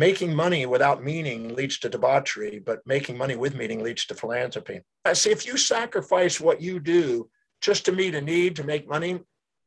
[0.00, 4.80] making money without meaning leads to debauchery, but making money with meaning leads to philanthropy.
[5.04, 7.28] I see if you sacrifice what you do
[7.60, 9.20] just to meet a need to make money,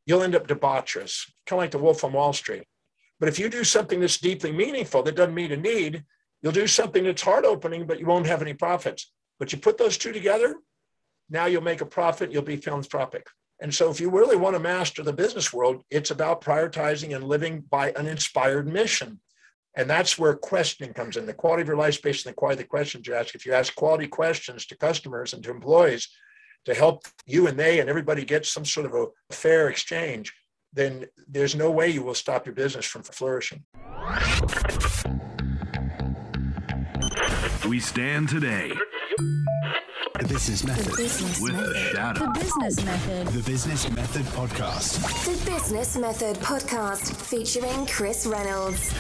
[0.07, 2.63] you'll end up debaucherous, kind of like the wolf on Wall Street.
[3.19, 6.03] But if you do something that's deeply meaningful that doesn't meet a need,
[6.41, 9.11] you'll do something that's heart opening, but you won't have any profits.
[9.37, 10.55] But you put those two together,
[11.29, 13.27] now you'll make a profit, you'll be philanthropic.
[13.61, 17.23] And so, if you really want to master the business world, it's about prioritizing and
[17.23, 19.19] living by an inspired mission.
[19.75, 21.25] And that's where questioning comes in.
[21.25, 23.33] The quality of your life based on the quality of the questions you ask.
[23.33, 26.09] If you ask quality questions to customers and to employees
[26.65, 30.33] to help you and they and everybody get some sort of a fair exchange,
[30.73, 33.63] then there's no way you will stop your business from flourishing.
[37.67, 38.73] We stand today.
[40.19, 40.85] The Business Method.
[40.85, 41.75] The Business With Method.
[41.75, 42.19] a shadow.
[42.25, 43.27] The Business Method.
[43.29, 45.25] The Business Method Podcast.
[45.25, 48.93] The Business Method Podcast featuring Chris Reynolds.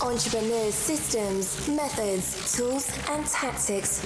[0.00, 4.00] Entrepreneurs' systems, methods, tools, and tactics.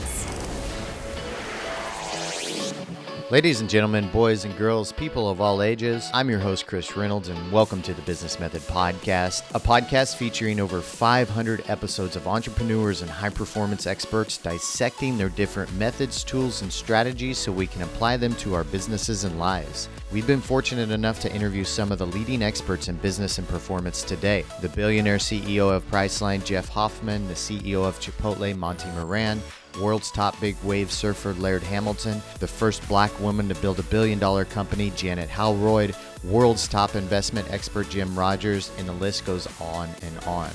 [3.30, 7.28] Ladies and gentlemen, boys and girls, people of all ages, I'm your host, Chris Reynolds,
[7.28, 13.02] and welcome to the Business Method Podcast, a podcast featuring over 500 episodes of entrepreneurs
[13.02, 18.16] and high performance experts dissecting their different methods, tools, and strategies so we can apply
[18.16, 19.90] them to our businesses and lives.
[20.10, 24.02] We've been fortunate enough to interview some of the leading experts in business and performance
[24.02, 24.46] today.
[24.62, 29.42] The billionaire CEO of Priceline, Jeff Hoffman, the CEO of Chipotle, Monty Moran,
[29.80, 34.18] world's top big wave surfer Laird Hamilton, the first black woman to build a billion
[34.18, 35.94] dollar company Janet Howroyd,
[36.24, 40.50] world's top investment expert Jim Rogers, and the list goes on and on.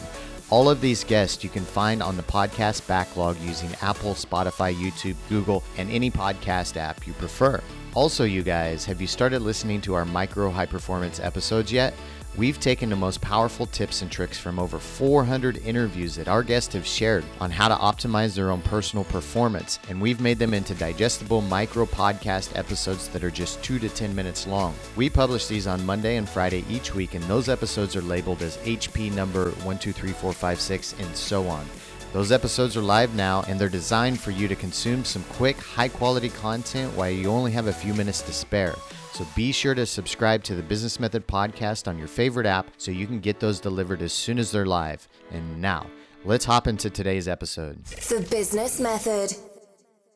[0.50, 5.16] All of these guests you can find on the podcast backlog using Apple, Spotify, YouTube,
[5.28, 7.60] Google, and any podcast app you prefer.
[7.96, 11.94] Also, you guys, have you started listening to our micro high performance episodes yet?
[12.36, 16.74] We've taken the most powerful tips and tricks from over 400 interviews that our guests
[16.74, 20.74] have shared on how to optimize their own personal performance, and we've made them into
[20.74, 24.74] digestible micro podcast episodes that are just 2 to 10 minutes long.
[24.96, 28.58] We publish these on Monday and Friday each week, and those episodes are labeled as
[28.58, 31.68] HP number 123456 and so on.
[32.14, 35.88] Those episodes are live now and they're designed for you to consume some quick, high
[35.88, 38.76] quality content while you only have a few minutes to spare.
[39.14, 42.92] So be sure to subscribe to the Business Method podcast on your favorite app so
[42.92, 45.08] you can get those delivered as soon as they're live.
[45.32, 45.88] And now,
[46.24, 47.84] let's hop into today's episode.
[47.86, 49.36] The Business Method.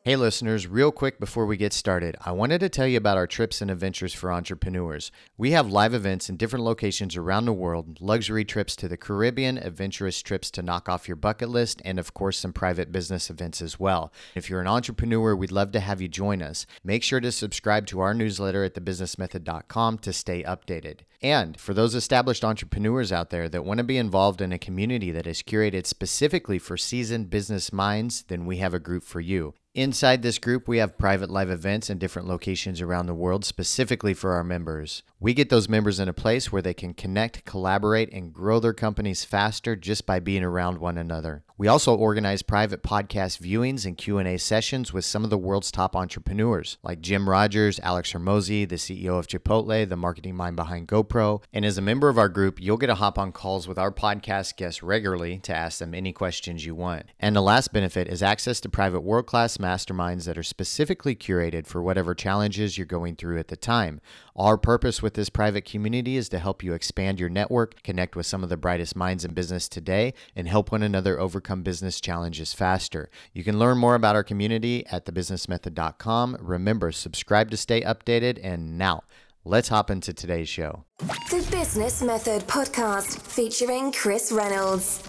[0.08, 3.26] Hey, listeners, real quick before we get started, I wanted to tell you about our
[3.26, 5.12] trips and adventures for entrepreneurs.
[5.36, 9.58] We have live events in different locations around the world, luxury trips to the Caribbean,
[9.58, 13.60] adventurous trips to knock off your bucket list, and of course, some private business events
[13.60, 14.10] as well.
[14.34, 16.64] If you're an entrepreneur, we'd love to have you join us.
[16.82, 21.00] Make sure to subscribe to our newsletter at thebusinessmethod.com to stay updated.
[21.20, 25.10] And for those established entrepreneurs out there that want to be involved in a community
[25.10, 29.52] that is curated specifically for seasoned business minds, then we have a group for you.
[29.78, 34.12] Inside this group, we have private live events in different locations around the world specifically
[34.12, 35.04] for our members.
[35.20, 38.74] We get those members in a place where they can connect, collaborate, and grow their
[38.74, 41.44] companies faster just by being around one another.
[41.58, 45.96] We also organize private podcast viewings and Q&A sessions with some of the world's top
[45.96, 51.42] entrepreneurs, like Jim Rogers, Alex Hormozi, the CEO of Chipotle, the marketing mind behind GoPro.
[51.52, 53.90] And as a member of our group, you'll get to hop on calls with our
[53.90, 57.06] podcast guests regularly to ask them any questions you want.
[57.18, 61.82] And the last benefit is access to private world-class masterminds that are specifically curated for
[61.82, 64.00] whatever challenges you're going through at the time.
[64.36, 68.26] Our purpose with this private community is to help you expand your network, connect with
[68.26, 72.52] some of the brightest minds in business today, and help one another overcome business challenges
[72.54, 73.10] faster.
[73.32, 76.36] You can learn more about our community at thebusinessmethod.com.
[76.40, 78.38] Remember, subscribe to stay updated.
[78.42, 79.02] And now,
[79.44, 80.84] let's hop into today's show.
[80.98, 85.02] The Business Method Podcast featuring Chris Reynolds.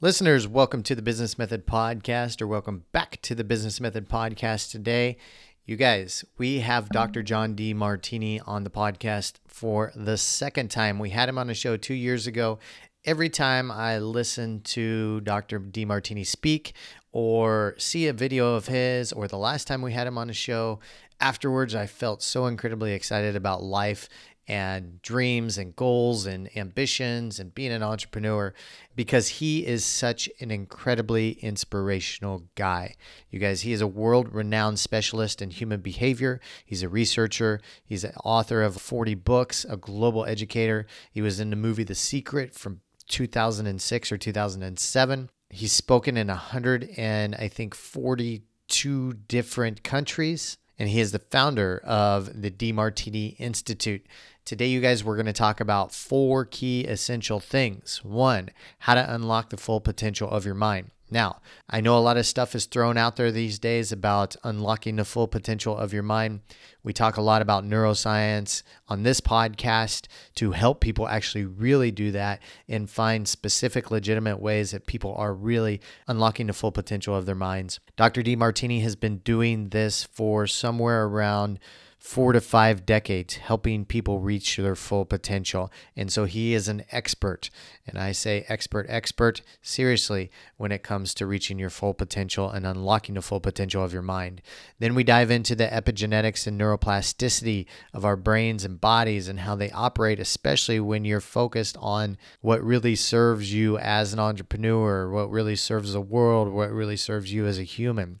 [0.00, 4.72] Listeners, welcome to the Business Method Podcast, or welcome back to the Business Method Podcast
[4.72, 5.16] today.
[5.64, 7.22] You guys, we have Dr.
[7.22, 10.98] John Demartini on the podcast for the second time.
[10.98, 12.58] We had him on a show two years ago.
[13.04, 15.58] Every time I listen to Dr.
[15.58, 16.72] Demartini speak
[17.10, 20.32] or see a video of his, or the last time we had him on a
[20.32, 20.78] show,
[21.20, 24.08] afterwards I felt so incredibly excited about life
[24.46, 28.54] and dreams and goals and ambitions and being an entrepreneur
[28.94, 32.94] because he is such an incredibly inspirational guy.
[33.30, 36.40] You guys, he is a world renowned specialist in human behavior.
[36.64, 40.86] He's a researcher, he's an author of 40 books, a global educator.
[41.10, 42.80] He was in the movie The Secret from
[43.12, 45.30] 2006 or 2007.
[45.50, 51.80] He's spoken in 100 and I think 42 different countries and he is the founder
[51.84, 54.04] of the Demartini Institute.
[54.44, 58.00] Today, you guys, we're going to talk about four key essential things.
[58.02, 58.48] One,
[58.80, 60.90] how to unlock the full potential of your mind.
[61.12, 64.96] Now, I know a lot of stuff is thrown out there these days about unlocking
[64.96, 66.40] the full potential of your mind.
[66.82, 70.06] We talk a lot about neuroscience on this podcast
[70.36, 75.34] to help people actually really do that and find specific, legitimate ways that people are
[75.34, 77.78] really unlocking the full potential of their minds.
[77.98, 78.22] Dr.
[78.22, 81.58] Demartini has been doing this for somewhere around
[82.02, 85.70] four to five decades helping people reach their full potential.
[85.96, 87.48] And so he is an expert.
[87.86, 92.66] And I say expert, expert, seriously, when it comes to reaching your full potential and
[92.66, 94.42] unlocking the full potential of your mind.
[94.80, 99.54] Then we dive into the epigenetics and neuroplasticity of our brains and bodies and how
[99.54, 105.30] they operate, especially when you're focused on what really serves you as an entrepreneur, what
[105.30, 108.18] really serves the world, what really serves you as a human.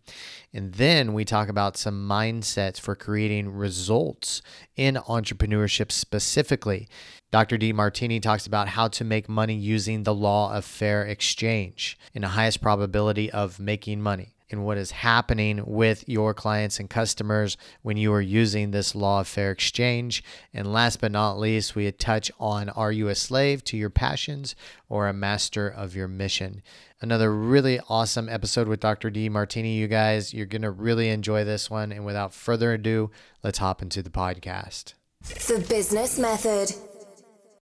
[0.54, 4.42] And then we talk about some mindsets for creating results
[4.76, 6.88] in entrepreneurship specifically.
[7.30, 7.56] Dr.
[7.56, 12.28] Demartini talks about how to make money using the law of fair exchange and the
[12.28, 17.96] highest probability of making money and what is happening with your clients and customers when
[17.96, 20.22] you are using this law of fair exchange.
[20.52, 24.54] And last but not least, we touch on are you a slave to your passions
[24.88, 26.62] or a master of your mission?
[27.02, 29.10] Another really awesome episode with Dr.
[29.10, 30.32] Demartini, you guys.
[30.32, 31.90] You're going to really enjoy this one.
[31.90, 33.10] And without further ado,
[33.42, 34.94] let's hop into the podcast.
[35.22, 36.72] The Business Method.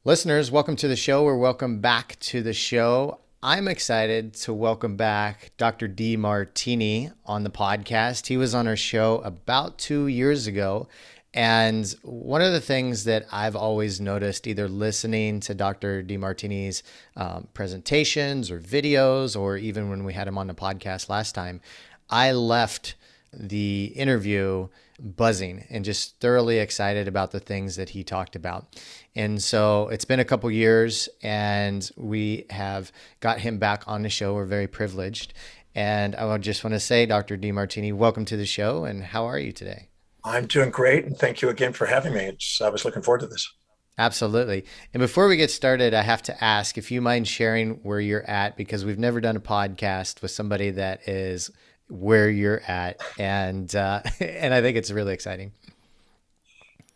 [0.03, 3.19] Listeners, welcome to the show or welcome back to the show.
[3.41, 5.88] I'm excited to welcome back Dr.
[5.88, 8.27] Demartini on the podcast.
[8.27, 10.89] He was on our show about two years ago.
[11.34, 16.04] And one of the things that I've always noticed, either listening to Dr.
[16.04, 16.81] Demartini's
[17.16, 21.62] um, presentations or videos, or even when we had him on the podcast last time,
[22.10, 22.96] I left
[23.31, 28.81] the interview buzzing and just thoroughly excited about the things that he talked about.
[29.16, 34.10] And so it's been a couple years and we have got him back on the
[34.10, 34.34] show.
[34.34, 35.34] We're very privileged.
[35.76, 37.38] And I just want to say, Dr.
[37.38, 38.86] Demartini, welcome to the show.
[38.86, 39.88] And how are you today?
[40.24, 41.06] I'm doing great.
[41.06, 42.25] And thank you again for having me.
[42.25, 43.51] It's, I was looking forward to this.
[43.98, 44.63] Absolutely.
[44.94, 48.27] And before we get started, I have to ask if you mind sharing where you're
[48.30, 51.51] at because we've never done a podcast with somebody that is
[51.89, 55.51] where you're at, and uh, and I think it's really exciting.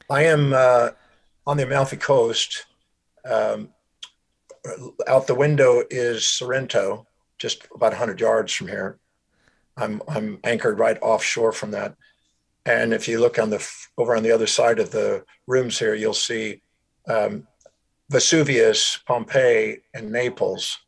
[0.10, 0.92] I am uh,
[1.46, 2.66] on the Amalfi Coast.
[3.26, 3.70] Um,
[5.08, 7.06] out the window is Sorrento,
[7.38, 8.98] just about 100 yards from here.
[9.76, 11.96] I'm I'm anchored right offshore from that,
[12.66, 13.66] and if you look on the
[13.98, 16.62] over on the other side of the rooms here, you'll see
[17.08, 17.48] um,
[18.10, 20.80] Vesuvius, Pompeii, and Naples,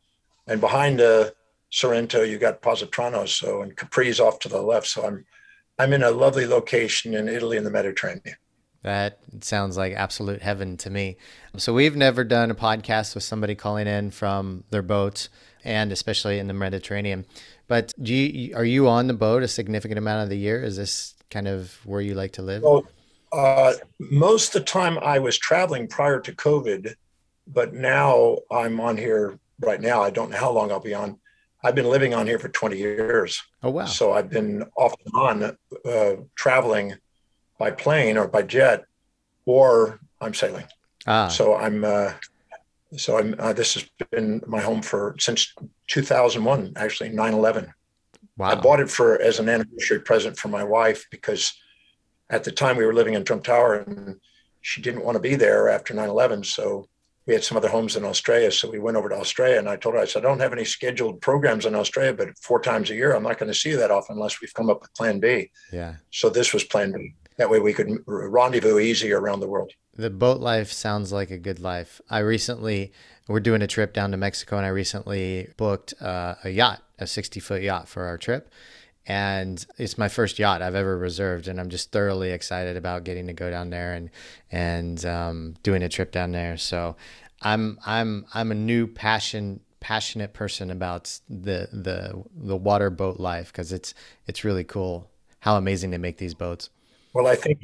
[0.46, 1.34] and behind the
[1.70, 4.86] Sorrento, you got Positano, so and Capri's off to the left.
[4.86, 5.26] So I'm
[5.78, 8.36] I'm in a lovely location in Italy in the Mediterranean.
[8.82, 11.16] That sounds like absolute heaven to me.
[11.56, 15.28] So we've never done a podcast with somebody calling in from their boat,
[15.64, 17.26] and especially in the Mediterranean.
[17.66, 20.62] But do you, are you on the boat a significant amount of the year?
[20.62, 22.62] Is this kind of where you like to live?
[22.62, 22.86] Well,
[23.32, 26.94] uh, most of the time I was traveling prior to COVID,
[27.46, 30.02] but now I'm on here right now.
[30.02, 31.18] I don't know how long I'll be on.
[31.62, 33.42] I've been living on here for 20 years.
[33.62, 33.86] Oh, wow.
[33.86, 36.94] So I've been off and on uh, traveling
[37.58, 38.84] by plane or by jet,
[39.46, 40.66] or I'm sailing.
[41.06, 41.28] Ah.
[41.28, 42.12] So I'm, uh,
[42.96, 45.52] so I'm, uh, this has been my home for since
[45.88, 47.72] 2001, actually 9 11.
[48.36, 48.50] Wow.
[48.50, 51.54] I bought it for as an anniversary present for my wife because
[52.28, 54.20] at the time we were living in Trump Tower and
[54.60, 56.44] she didn't want to be there after 9 11.
[56.44, 56.88] So
[57.26, 58.50] we had some other homes in Australia.
[58.52, 60.52] So we went over to Australia and I told her, I said, I don't have
[60.52, 63.70] any scheduled programs in Australia, but four times a year, I'm not going to see
[63.70, 65.50] you that often unless we've come up with plan B.
[65.72, 65.96] Yeah.
[66.10, 67.14] So this was plan B.
[67.36, 69.72] That way we could rendezvous easy around the world.
[69.94, 72.00] The boat life sounds like a good life.
[72.08, 72.92] I recently,
[73.28, 77.06] we're doing a trip down to Mexico and I recently booked uh, a yacht, a
[77.06, 78.50] 60 foot yacht for our trip
[79.06, 83.28] and it's my first yacht I've ever reserved, and I'm just thoroughly excited about getting
[83.28, 84.10] to go down there and
[84.50, 86.56] and um, doing a trip down there.
[86.56, 86.96] So
[87.42, 93.52] I'm I'm I'm a new passion passionate person about the the the water boat life
[93.52, 93.94] because it's
[94.26, 95.08] it's really cool
[95.40, 96.70] how amazing they make these boats.
[97.14, 97.60] Well, I think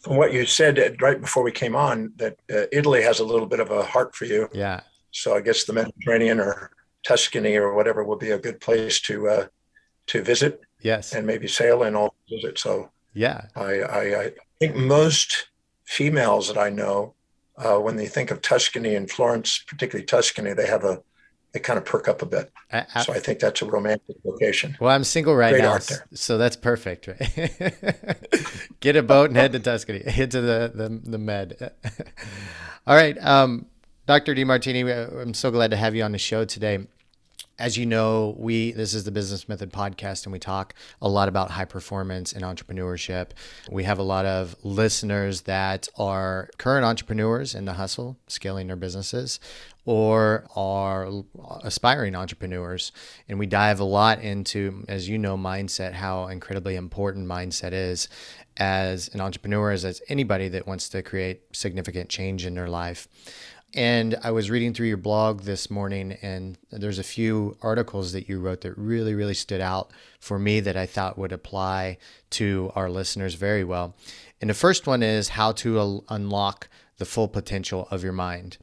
[0.00, 3.24] from what you said uh, right before we came on that uh, Italy has a
[3.24, 4.48] little bit of a heart for you.
[4.54, 4.80] Yeah.
[5.10, 6.70] So I guess the Mediterranean or
[7.06, 9.46] Tuscany or whatever will be a good place to uh,
[10.06, 10.60] to visit.
[10.82, 11.12] Yes.
[11.12, 12.58] And maybe sail and all visit.
[12.58, 15.48] So yeah, I, I, I think most
[15.84, 17.14] females that I know,
[17.56, 21.02] uh, when they think of Tuscany and Florence, particularly Tuscany, they have a
[21.52, 22.52] they kind of perk up a bit.
[22.72, 24.76] I, I, so I think that's a romantic location.
[24.80, 25.78] Well, I'm single right Great now,
[26.12, 27.08] so that's perfect.
[27.08, 28.16] Right?
[28.80, 31.72] Get a boat and head to Tuscany, head to the the, the Med.
[32.86, 33.66] All right, um,
[34.10, 34.34] Dr.
[34.34, 36.80] Demartini, I'm so glad to have you on the show today.
[37.60, 41.28] As you know, we this is the Business Method podcast, and we talk a lot
[41.28, 43.28] about high performance and entrepreneurship.
[43.70, 48.74] We have a lot of listeners that are current entrepreneurs in the hustle, scaling their
[48.74, 49.38] businesses,
[49.84, 51.08] or are
[51.62, 52.90] aspiring entrepreneurs.
[53.28, 58.08] And we dive a lot into, as you know, mindset, how incredibly important mindset is
[58.56, 63.06] as an entrepreneur, as, as anybody that wants to create significant change in their life.
[63.74, 68.28] And I was reading through your blog this morning, and there's a few articles that
[68.28, 71.98] you wrote that really, really stood out for me that I thought would apply
[72.30, 73.94] to our listeners very well.
[74.40, 78.58] And the first one is how to unlock the full potential of your mind.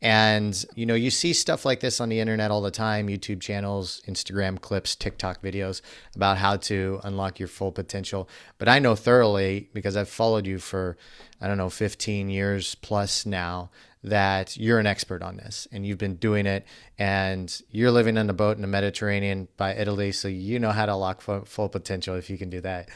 [0.00, 3.40] And you know, you see stuff like this on the internet all the time, YouTube
[3.40, 5.80] channels, Instagram clips, TikTok videos
[6.14, 8.28] about how to unlock your full potential.
[8.58, 10.96] But I know thoroughly because I've followed you for
[11.40, 13.70] I don't know 15 years plus now
[14.06, 16.64] that you're an expert on this and you've been doing it
[16.96, 20.86] and you're living on a boat in the Mediterranean by Italy, so you know how
[20.86, 22.88] to lock full potential if you can do that.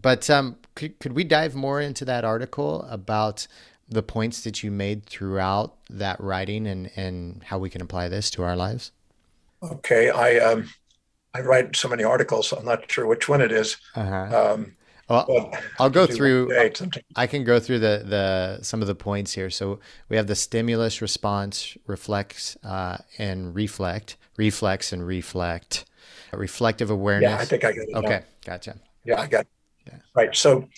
[0.00, 3.46] But um, could, could we dive more into that article about
[3.88, 8.28] the points that you made throughout that writing and, and how we can apply this
[8.32, 8.90] to our lives?
[9.62, 10.68] Okay, I um,
[11.32, 13.76] I write so many articles, I'm not sure which one it is.
[13.94, 14.54] Uh-huh.
[14.54, 14.75] Um,
[15.08, 16.50] well, I'll go through.
[17.14, 19.50] I can go through the the some of the points here.
[19.50, 25.84] So we have the stimulus response, reflex, uh, and reflect, reflex and reflect,
[26.32, 27.30] reflective awareness.
[27.30, 27.94] Yeah, I think I got it.
[27.94, 28.24] Okay, now.
[28.44, 28.76] gotcha.
[29.04, 29.42] Yeah, I got.
[29.42, 29.48] It.
[29.86, 29.98] Yeah.
[30.14, 30.34] Right.
[30.34, 30.68] So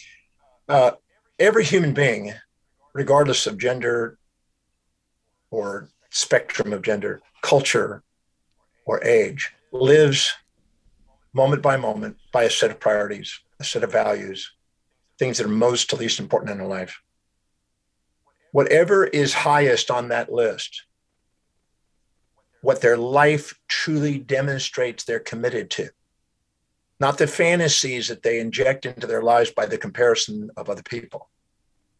[0.68, 0.92] uh,
[1.38, 2.34] every human being,
[2.92, 4.18] regardless of gender
[5.50, 8.02] or spectrum of gender, culture,
[8.84, 10.34] or age, lives
[11.32, 14.52] moment by moment by a set of priorities a set of values,
[15.18, 17.02] things that are most to least important in their life.
[18.52, 20.84] Whatever is highest on that list,
[22.62, 25.90] what their life truly demonstrates they're committed to,
[27.00, 31.28] not the fantasies that they inject into their lives by the comparison of other people,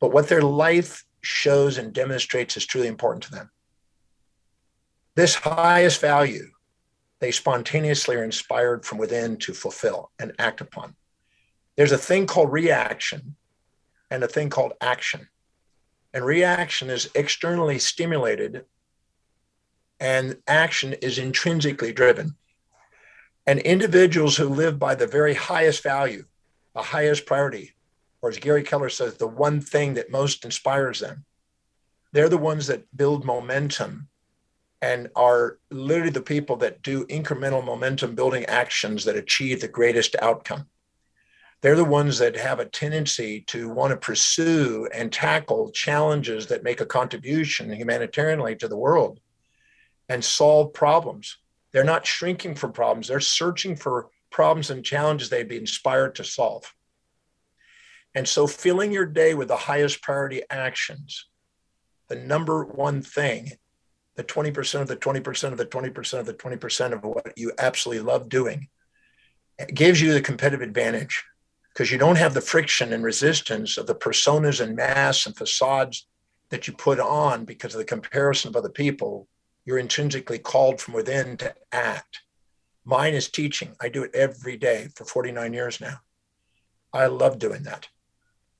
[0.00, 3.50] but what their life shows and demonstrates is truly important to them.
[5.14, 6.50] This highest value,
[7.20, 10.94] they spontaneously are inspired from within to fulfill and act upon.
[11.78, 13.36] There's a thing called reaction
[14.10, 15.28] and a thing called action.
[16.12, 18.64] And reaction is externally stimulated,
[20.00, 22.34] and action is intrinsically driven.
[23.46, 26.24] And individuals who live by the very highest value,
[26.74, 27.74] the highest priority,
[28.22, 31.24] or as Gary Keller says, the one thing that most inspires them,
[32.10, 34.08] they're the ones that build momentum
[34.82, 40.16] and are literally the people that do incremental momentum building actions that achieve the greatest
[40.20, 40.66] outcome
[41.60, 46.62] they're the ones that have a tendency to want to pursue and tackle challenges that
[46.62, 49.18] make a contribution humanitarianly to the world
[50.08, 51.38] and solve problems.
[51.72, 56.24] They're not shrinking from problems, they're searching for problems and challenges they'd be inspired to
[56.24, 56.72] solve.
[58.14, 61.26] And so, filling your day with the highest priority actions,
[62.08, 63.52] the number one thing,
[64.16, 68.02] the 20% of the 20% of the 20% of the 20% of what you absolutely
[68.02, 68.68] love doing,
[69.74, 71.24] gives you the competitive advantage
[71.78, 76.08] because you don't have the friction and resistance of the personas and masks and facades
[76.48, 79.28] that you put on because of the comparison of other people.
[79.64, 82.22] You're intrinsically called from within to act.
[82.84, 83.76] Mine is teaching.
[83.80, 86.00] I do it every day for 49 years now.
[86.92, 87.86] I love doing that.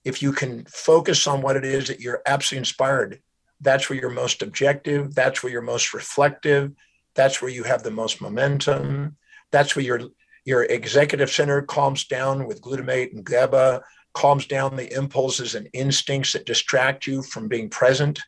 [0.04, 3.20] If you can focus on what it is that you're absolutely inspired,
[3.60, 5.12] that's where you're most objective.
[5.16, 6.70] That's where you're most reflective.
[7.16, 9.16] That's where you have the most momentum.
[9.50, 10.02] That's where you're
[10.48, 13.82] your executive center calms down with glutamate and GABA,
[14.14, 18.18] calms down the impulses and instincts that distract you from being present.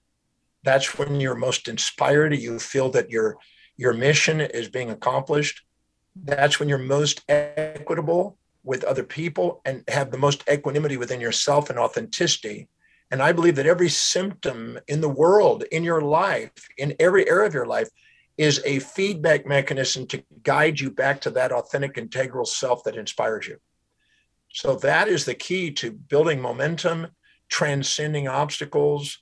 [0.62, 2.36] That's when you're most inspired.
[2.36, 3.38] You feel that your
[3.78, 5.62] your mission is being accomplished.
[6.14, 11.70] That's when you're most equitable with other people and have the most equanimity within yourself
[11.70, 12.68] and authenticity.
[13.10, 17.46] And I believe that every symptom in the world, in your life, in every area
[17.46, 17.88] of your life,
[18.40, 23.46] is a feedback mechanism to guide you back to that authentic, integral self that inspires
[23.46, 23.58] you.
[24.50, 27.08] So that is the key to building momentum,
[27.50, 29.18] transcending obstacles.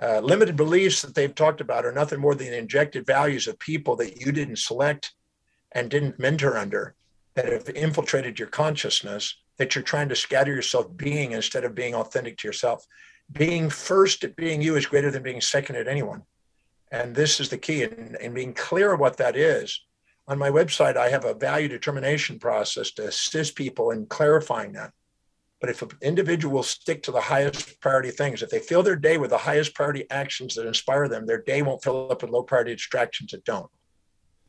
[0.00, 3.96] Uh, limited beliefs that they've talked about are nothing more than injected values of people
[3.96, 5.12] that you didn't select
[5.72, 6.94] and didn't mentor under
[7.34, 11.94] that have infiltrated your consciousness that you're trying to scatter yourself being instead of being
[11.94, 12.86] authentic to yourself.
[13.30, 16.22] Being first at being you is greater than being second at anyone
[16.90, 19.80] And this is the key in, in being clear what that is.
[20.26, 24.92] On my website, I have a value determination process to assist people in clarifying that.
[25.60, 28.96] But if an individual will stick to the highest priority things, if they fill their
[28.96, 32.30] day with the highest priority actions that inspire them, their day won't fill up with
[32.30, 33.70] low priority distractions that don't.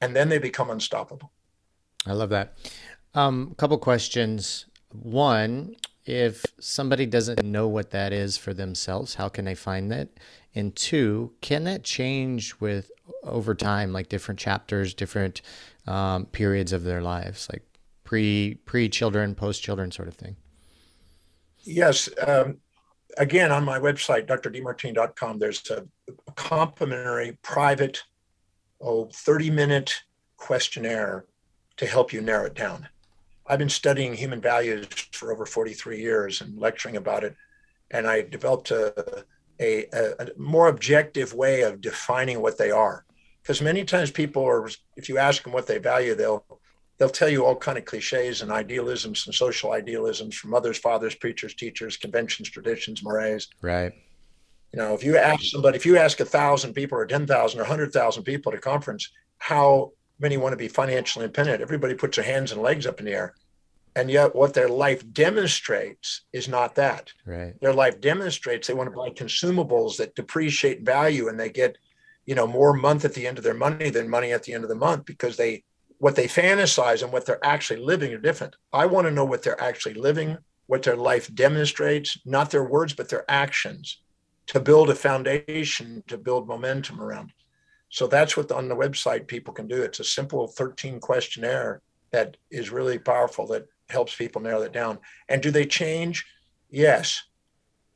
[0.01, 1.31] And then they become unstoppable.
[2.05, 2.57] I love that.
[3.13, 4.65] A um, couple questions.
[4.91, 5.75] One,
[6.05, 10.09] if somebody doesn't know what that is for themselves, how can they find that?
[10.55, 12.89] And two, can that change with
[13.23, 15.41] over time, like different chapters, different
[15.85, 17.63] um, periods of their lives, like
[18.05, 20.37] pre pre children, post children, sort of thing?
[21.63, 22.09] Yes.
[22.25, 22.57] Um,
[23.17, 25.85] again, on my website, drdemartini.com, there's a
[26.35, 28.03] complimentary private,
[28.79, 29.93] oh, 30 minute
[30.37, 31.25] questionnaire
[31.77, 32.87] to help you narrow it down.
[33.47, 37.35] I've been studying human values for over 43 years and lecturing about it.
[37.91, 39.25] And I developed a,
[39.59, 39.85] a,
[40.19, 43.05] a more objective way of defining what they are.
[43.41, 46.45] Because many times people are, if you ask them what they value, they'll
[46.97, 51.13] they'll tell you all kind of cliches and idealisms and social idealisms from mothers, fathers,
[51.13, 53.49] preachers, teachers, conventions, traditions, mores.
[53.61, 53.91] Right.
[54.71, 57.63] You know, if you ask somebody, if you ask a thousand people or 10,000 or
[57.63, 61.61] 100,000 people at a conference, how many want to be financially independent.
[61.61, 63.35] Everybody puts their hands and legs up in the air.
[63.95, 67.13] And yet, what their life demonstrates is not that.
[67.25, 67.53] Right.
[67.61, 71.77] Their life demonstrates they want to buy consumables that depreciate value, and they get,
[72.25, 74.63] you know, more month at the end of their money than money at the end
[74.63, 75.63] of the month because they,
[75.99, 78.57] what they fantasize and what they're actually living are different.
[78.73, 80.37] I want to know what they're actually living,
[80.67, 84.01] what their life demonstrates, not their words, but their actions,
[84.47, 87.31] to build a foundation, to build momentum around.
[87.89, 89.81] So that's what on the website people can do.
[89.81, 94.99] It's a simple 13 questionnaire that is really powerful that helps people narrow that down.
[95.29, 96.25] And do they change?
[96.69, 97.23] Yes.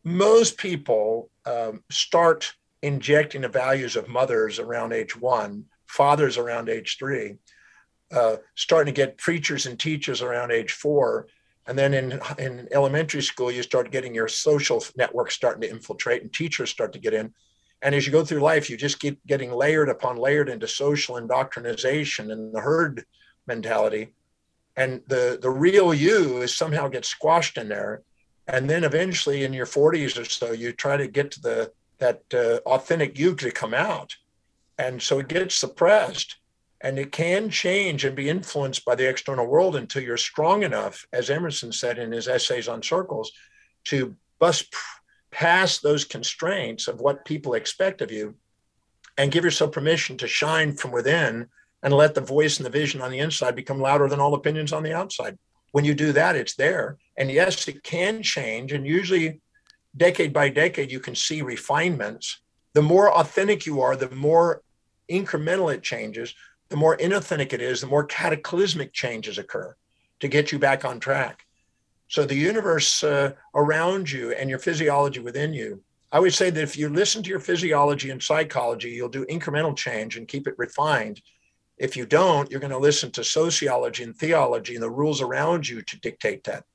[0.04, 6.98] Most people um, start injecting the values of mothers around age one, fathers around age
[6.98, 7.36] three,
[8.12, 11.28] uh, starting to get preachers and teachers around age four.
[11.68, 16.22] And then in, in elementary school, you start getting your social network starting to infiltrate
[16.22, 17.34] and teachers start to get in.
[17.82, 21.18] And as you go through life, you just keep getting layered upon layered into social
[21.18, 23.06] indoctrination and the herd
[23.48, 24.14] mentality.
[24.80, 28.02] And the, the real you is somehow gets squashed in there.
[28.48, 32.24] And then eventually in your 40s or so, you try to get to the that
[32.34, 34.16] uh, authentic you to come out.
[34.78, 36.38] And so it gets suppressed
[36.80, 41.06] and it can change and be influenced by the external world until you're strong enough,
[41.12, 43.34] as Emerson said in his essays on circles,
[43.84, 44.74] to bust
[45.30, 48.34] past those constraints of what people expect of you
[49.18, 51.50] and give yourself permission to shine from within
[51.82, 54.74] and let the voice and the vision on the inside become louder than all opinions
[54.74, 55.38] on the outside.
[55.72, 56.98] When you do that, it's there.
[57.18, 58.74] And yes, it can change.
[58.74, 59.40] And usually,
[59.96, 62.42] decade by decade, you can see refinements.
[62.74, 64.62] The more authentic you are, the more
[65.10, 66.34] incremental it changes.
[66.70, 69.76] The more inauthentic it is, the more cataclysmic changes occur
[70.20, 71.46] to get you back on track.
[72.08, 75.82] So the universe uh, around you and your physiology within you.
[76.12, 79.76] I would say that if you listen to your physiology and psychology, you'll do incremental
[79.76, 81.22] change and keep it refined.
[81.80, 85.68] If you don't, you're going to listen to sociology and theology and the rules around
[85.68, 86.66] you to dictate that.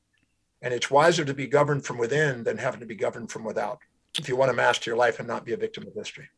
[0.63, 3.81] And it's wiser to be governed from within than having to be governed from without
[4.19, 6.29] if you want to master your life and not be a victim of history.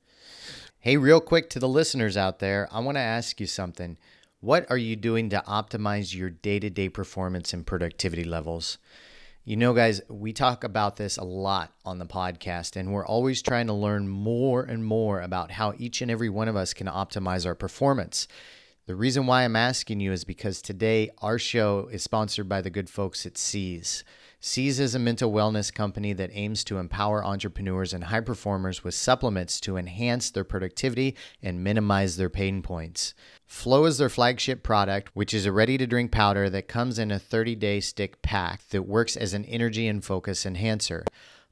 [0.81, 3.99] Hey, real quick to the listeners out there, I want to ask you something.
[4.41, 8.79] What are you doing to optimize your day to day performance and productivity levels?
[9.49, 13.41] You know, guys, we talk about this a lot on the podcast, and we're always
[13.41, 16.89] trying to learn more and more about how each and every one of us can
[16.89, 18.27] optimize our performance.
[18.87, 22.71] The reason why I'm asking you is because today our show is sponsored by the
[22.71, 24.03] good folks at Siiz.
[24.43, 28.95] Siiz is a mental wellness company that aims to empower entrepreneurs and high performers with
[28.95, 33.15] supplements to enhance their productivity and minimize their pain points.
[33.47, 37.13] Flow is their flagship product, which is a ready to drink powder that comes in
[37.13, 41.05] a 30 day stick pack that works as an energy and focus enhancer.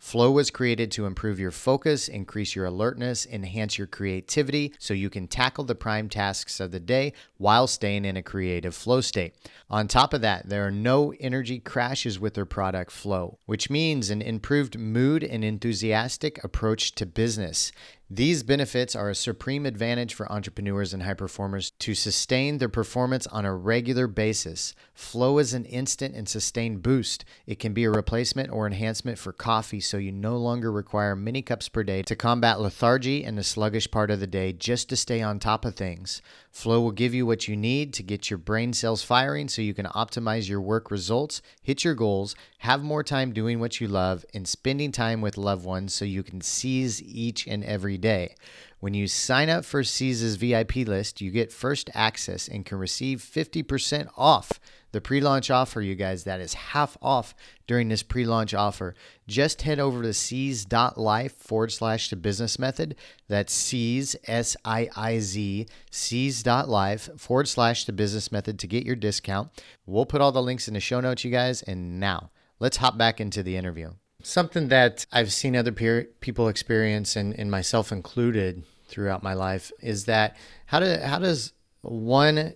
[0.05, 5.09] Flow was created to improve your focus, increase your alertness, enhance your creativity so you
[5.09, 9.35] can tackle the prime tasks of the day while staying in a creative flow state.
[9.71, 14.11] On top of that, there are no energy crashes with their product Flow, which means
[14.11, 17.73] an improved mood and enthusiastic approach to business.
[18.11, 23.27] These benefits are a supreme advantage for entrepreneurs and high performers to sustain their performance
[23.29, 24.75] on a regular basis.
[24.93, 27.25] Flow is an instant and sustained boost.
[27.47, 31.41] It can be a replacement or enhancement for coffee, so you no longer require many
[31.41, 34.97] cups per day to combat lethargy and the sluggish part of the day just to
[34.97, 36.21] stay on top of things.
[36.55, 39.75] Flow will give you what you need to get your brain cells firing so you
[39.75, 44.25] can optimize your work results, hit your goals, have more time doing what you love,
[44.33, 48.37] and spending time with loved ones so you can seize each and every day.
[48.85, 53.21] When you sign up for Siiz's VIP list, you get first access and can receive
[53.21, 54.61] 50% off
[54.93, 56.25] the pre launch offer, you guys.
[56.25, 57.35] That is half off
[57.67, 58.95] during this pre launch offer.
[59.27, 62.95] Just head over to Siiz.life forward slash the business method.
[63.27, 68.97] That's Siiz, S I I Z, Siiz.life forward slash the business method to get your
[68.97, 69.51] discount.
[69.87, 71.63] We'll put all the links in the show notes, you guys.
[71.63, 73.93] And now let's hop back into the interview.
[74.23, 79.73] Something that I've seen other peer, people experience, and, and myself included, throughout my life
[79.81, 82.55] is that how do how does one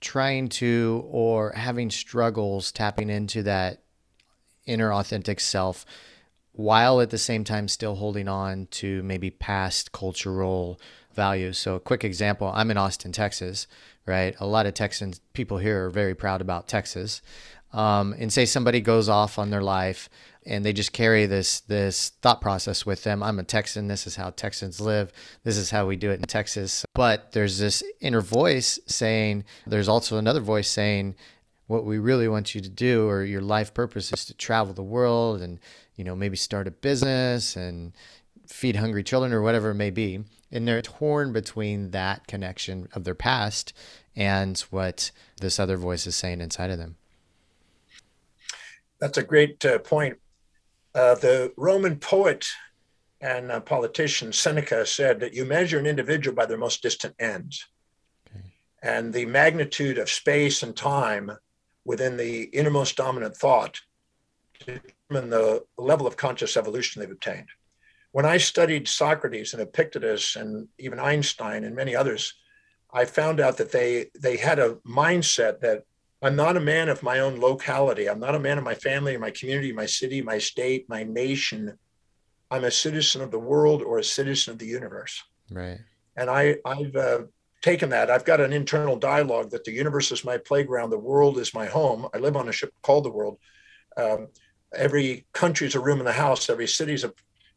[0.00, 3.82] trying to or having struggles tapping into that
[4.66, 5.86] inner authentic self
[6.52, 10.78] while at the same time still holding on to maybe past cultural
[11.14, 11.58] values.
[11.58, 13.66] So a quick example, I'm in Austin, Texas,
[14.06, 14.34] right?
[14.38, 17.22] A lot of Texans people here are very proud about Texas.
[17.72, 20.10] Um, and say somebody goes off on their life
[20.44, 23.22] and they just carry this this thought process with them.
[23.22, 23.88] I'm a Texan.
[23.88, 25.12] This is how Texans live.
[25.44, 26.84] This is how we do it in Texas.
[26.94, 29.44] But there's this inner voice saying.
[29.66, 31.14] There's also another voice saying,
[31.72, 34.82] what we really want you to do or your life purpose is to travel the
[34.82, 35.58] world and
[35.96, 37.92] you know maybe start a business and
[38.46, 43.04] feed hungry children or whatever it may be and they're torn between that connection of
[43.04, 43.72] their past
[44.14, 46.96] and what this other voice is saying inside of them
[48.98, 50.18] that's a great uh, point
[50.94, 52.46] uh, the Roman poet
[53.20, 57.66] and uh, politician Seneca said that you measure an individual by their most distant ends.
[58.28, 58.44] Okay.
[58.82, 61.30] And the magnitude of space and time
[61.84, 63.80] within the innermost dominant thought
[64.58, 67.48] determine the level of conscious evolution they've obtained.
[68.12, 72.34] When I studied Socrates and Epictetus and even Einstein and many others,
[72.92, 75.84] I found out that they they had a mindset that
[76.22, 78.08] I'm not a man of my own locality.
[78.08, 81.76] I'm not a man of my family, my community, my city, my state, my nation.
[82.50, 85.22] I'm a citizen of the world or a citizen of the universe.
[85.50, 85.80] Right.
[86.16, 87.22] And I, I've uh,
[87.60, 88.08] taken that.
[88.08, 91.66] I've got an internal dialogue that the universe is my playground, the world is my
[91.66, 92.06] home.
[92.14, 93.38] I live on a ship called the world.
[93.96, 94.28] Um,
[94.74, 96.48] every country is a room in the house.
[96.48, 97.12] Every city is a,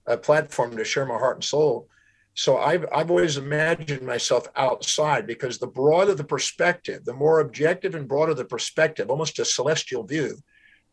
[0.07, 1.87] a platform to share my heart and soul.
[2.35, 7.95] So I've, I've always imagined myself outside because the broader the perspective, the more objective
[7.95, 10.37] and broader the perspective, almost a celestial view,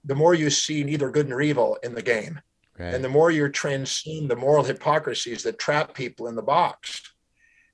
[0.05, 2.41] the more you see neither good nor evil in the game.
[2.79, 2.95] Right.
[2.95, 7.03] And the more you transcend the moral hypocrisies that trap people in the box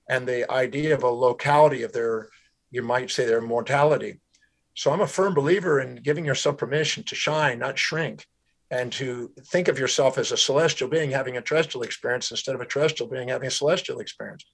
[0.09, 2.31] and the idea of a locality of their,
[2.71, 4.19] you might say, their mortality.
[4.75, 8.27] So I'm a firm believer in giving yourself permission to shine, not shrink
[8.71, 12.61] and to think of yourself as a celestial being having a terrestrial experience instead of
[12.61, 14.45] a terrestrial being having a celestial experience.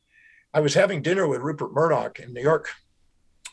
[0.53, 2.71] I was having dinner with Rupert Murdoch in New York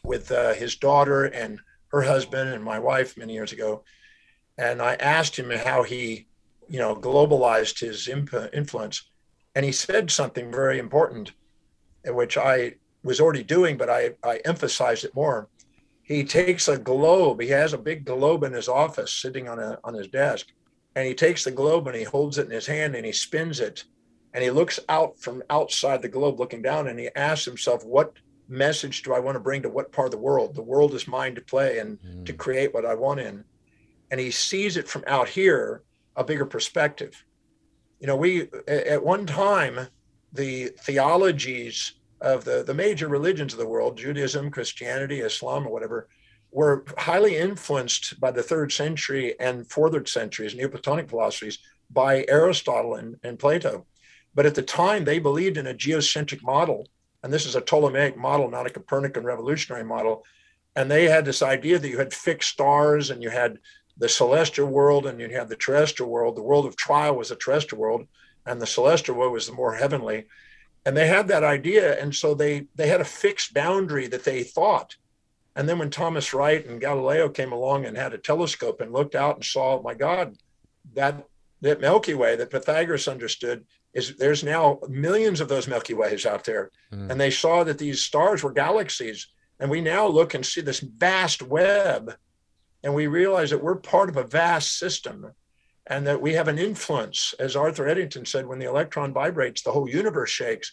[0.04, 1.60] with uh, his daughter and
[1.92, 3.84] her husband and my wife many years ago.
[4.58, 6.28] And I asked him how he,
[6.70, 9.10] you know, globalized his imp- influence.
[9.56, 11.32] And he said something very important,
[12.06, 15.50] which I was already doing, but I, I emphasized it more
[16.04, 17.42] he takes a globe.
[17.42, 20.48] He has a big globe in his office sitting on a on his desk,
[20.96, 23.60] and he takes the globe and he holds it in his hand and he spins
[23.60, 23.86] it,
[24.34, 28.14] and he looks out from outside the globe, looking down, and he asks himself, "What
[28.48, 30.56] message do I want to bring to what part of the world?
[30.56, 32.26] The world is mine to play and mm.
[32.26, 33.44] to create what I want in."
[34.10, 35.84] And he sees it from out here,
[36.18, 37.24] a bigger perspective.
[38.00, 39.88] You know, we at one time
[40.34, 46.08] the theologies of the, the major religions of the world, Judaism, Christianity, Islam, or whatever,
[46.52, 53.18] were highly influenced by the third century and fourth centuries, Neoplatonic philosophies, by Aristotle and,
[53.24, 53.86] and Plato.
[54.36, 56.88] But at the time, they believed in a geocentric model.
[57.24, 60.24] And this is a Ptolemaic model, not a Copernican revolutionary model.
[60.76, 63.58] And they had this idea that you had fixed stars and you had
[63.98, 66.36] the celestial world and you had the terrestrial world.
[66.36, 68.08] The world of trial was the terrestrial world,
[68.46, 70.26] and the celestial world was the more heavenly
[70.86, 74.44] and they had that idea and so they they had a fixed boundary that they
[74.44, 74.96] thought.
[75.56, 79.16] And then when thomas wright and galileo came along and had a telescope and looked
[79.16, 80.38] out and saw oh my god
[80.94, 81.28] that
[81.62, 86.46] that milky way that pythagoras understood is there's now millions of those milky ways out
[86.46, 86.72] there.
[86.94, 87.12] Mm.
[87.12, 89.28] and they saw that these stars were galaxies
[89.60, 92.16] and we now look and see this vast web
[92.84, 95.34] and we realize that we're part of a vast system
[95.92, 97.36] and that we have an influence.
[97.38, 100.72] As Arthur Eddington said, when the electron vibrates, the whole universe shakes.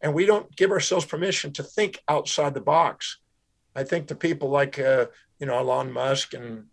[0.00, 3.18] And we don't give ourselves permission to think outside the box.
[3.76, 5.06] I think the people like, uh,
[5.38, 6.64] you know, Elon Musk and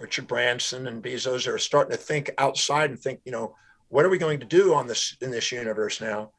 [0.00, 3.54] Richard Branson and Bezos are starting to think outside and think, you know,
[3.88, 6.30] what are we going to do on this in this universe now?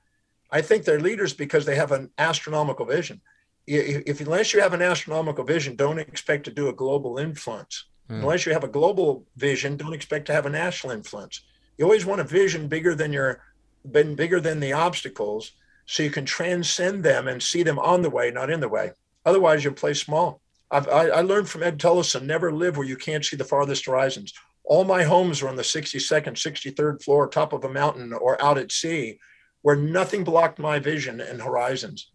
[0.51, 3.21] I think they're leaders because they have an astronomical vision.
[3.67, 7.85] If, unless you have an astronomical vision, don't expect to do a global influence.
[8.09, 8.21] Mm.
[8.21, 11.41] Unless you have a global vision, don't expect to have a national influence.
[11.77, 13.41] You always want a vision bigger than your
[13.89, 15.53] been bigger than the obstacles
[15.85, 18.91] so you can transcend them and see them on the way, not in the way.
[19.25, 20.41] Otherwise, you'll play small.
[20.69, 23.85] I've, I, I learned from Ed Tullison never live where you can't see the farthest
[23.85, 24.33] horizons.
[24.65, 28.59] All my homes are on the 62nd, 63rd floor, top of a mountain, or out
[28.59, 29.19] at sea,
[29.61, 32.11] where nothing blocked my vision and horizons.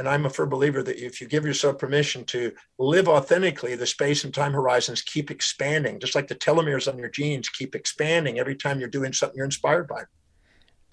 [0.00, 3.86] And I'm a firm believer that if you give yourself permission to live authentically, the
[3.86, 8.38] space and time horizons keep expanding, just like the telomeres on your genes keep expanding
[8.38, 10.04] every time you're doing something you're inspired by.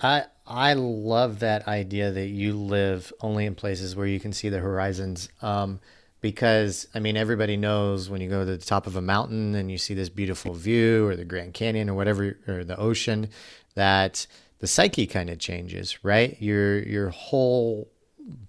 [0.01, 4.49] I I love that idea that you live only in places where you can see
[4.49, 5.29] the horizons.
[5.41, 5.79] Um,
[6.19, 9.71] because I mean, everybody knows when you go to the top of a mountain and
[9.71, 13.29] you see this beautiful view, or the Grand Canyon, or whatever, or the ocean,
[13.75, 14.27] that
[14.59, 16.35] the psyche kind of changes, right?
[16.41, 17.89] Your your whole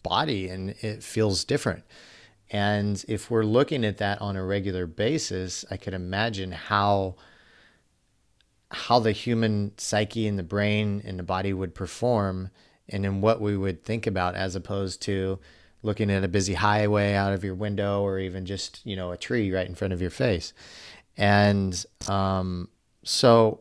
[0.02, 1.84] body and it feels different.
[2.50, 7.16] And if we're looking at that on a regular basis, I could imagine how
[8.70, 12.50] how the human psyche and the brain and the body would perform
[12.86, 15.38] and in what we would think about as opposed to
[15.82, 19.16] looking at a busy highway out of your window or even just, you know, a
[19.16, 20.52] tree right in front of your face.
[21.16, 22.68] And um,
[23.04, 23.60] so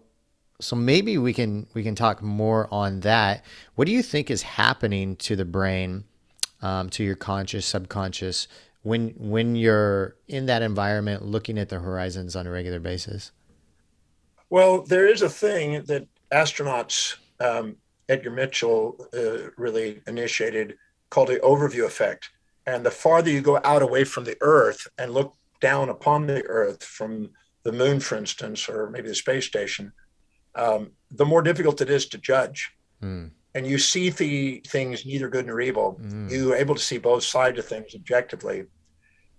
[0.59, 3.45] so maybe we can we can talk more on that.
[3.75, 6.05] What do you think is happening to the brain,
[6.61, 8.47] um, to your conscious, subconscious,
[8.81, 13.31] when when you're in that environment, looking at the horizons on a regular basis?
[14.49, 17.75] Well, there is a thing that astronauts, um,
[18.09, 20.77] Edgar Mitchell, uh, really initiated
[21.09, 22.29] called the overview effect.
[22.65, 26.43] And the farther you go out away from the Earth and look down upon the
[26.45, 27.29] Earth from
[27.63, 29.93] the moon, for instance, or maybe the space station,
[30.57, 32.71] um, the more difficult it is to judge.
[33.01, 33.31] Mm.
[33.55, 35.99] And you see the things neither good nor evil.
[36.01, 36.29] Mm.
[36.29, 38.65] You're able to see both sides of things objectively.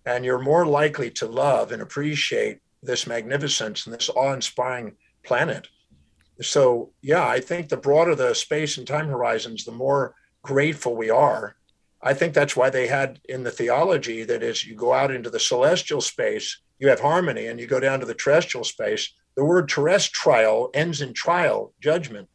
[0.06, 5.68] And you're more likely to love and appreciate this magnificence and this awe-inspiring planet.
[6.40, 11.10] So, yeah, I think the broader the space and time horizons, the more grateful we
[11.10, 11.56] are.
[12.00, 15.30] I think that's why they had in the theology that as you go out into
[15.30, 19.44] the celestial space, you have harmony, and you go down to the terrestrial space, the
[19.44, 22.28] word terrestrial ends in trial, judgment.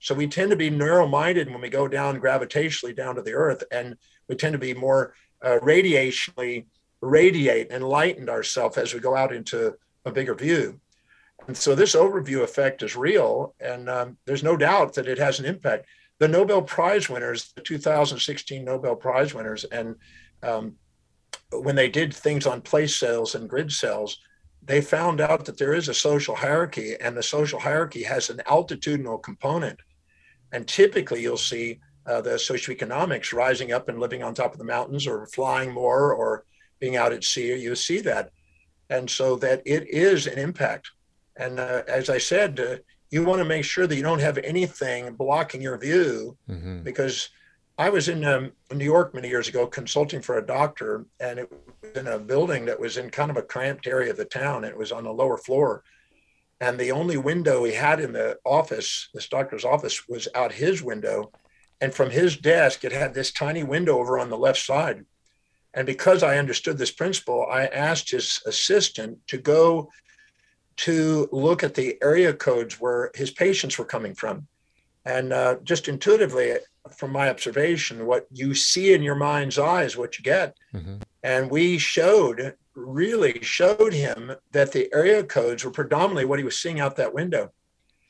[0.00, 3.34] So we tend to be narrow minded when we go down gravitationally down to the
[3.34, 3.94] earth, and
[4.28, 6.66] we tend to be more uh, radiationally
[7.00, 10.80] radiate, enlightened ourselves as we go out into a bigger view.
[11.46, 15.38] And so this overview effect is real, and um, there's no doubt that it has
[15.38, 15.86] an impact.
[16.18, 19.94] The Nobel Prize winners, the 2016 Nobel Prize winners, and
[20.42, 20.74] um,
[21.52, 24.18] when they did things on place cells and grid cells,
[24.68, 28.40] they found out that there is a social hierarchy, and the social hierarchy has an
[28.46, 29.80] altitudinal component.
[30.52, 34.64] And typically, you'll see uh, the socioeconomics rising up and living on top of the
[34.76, 36.44] mountains, or flying more, or
[36.80, 37.56] being out at sea.
[37.56, 38.30] You see that,
[38.88, 40.90] and so that it is an impact.
[41.36, 42.76] And uh, as I said, uh,
[43.10, 46.82] you want to make sure that you don't have anything blocking your view, mm-hmm.
[46.82, 47.30] because
[47.80, 51.48] I was in um, New York many years ago consulting for a doctor, and it
[51.48, 54.64] was in a building that was in kind of a cramped area of the town.
[54.64, 55.84] It was on the lower floor.
[56.60, 60.82] And the only window he had in the office, this doctor's office, was out his
[60.82, 61.30] window.
[61.80, 65.04] And from his desk, it had this tiny window over on the left side.
[65.72, 69.88] And because I understood this principle, I asked his assistant to go
[70.78, 74.48] to look at the area codes where his patients were coming from.
[75.04, 76.56] And uh, just intuitively,
[76.94, 80.56] from my observation, what you see in your mind's eye is what you get.
[80.74, 80.96] Mm-hmm.
[81.22, 86.58] And we showed, really showed him that the area codes were predominantly what he was
[86.58, 87.52] seeing out that window.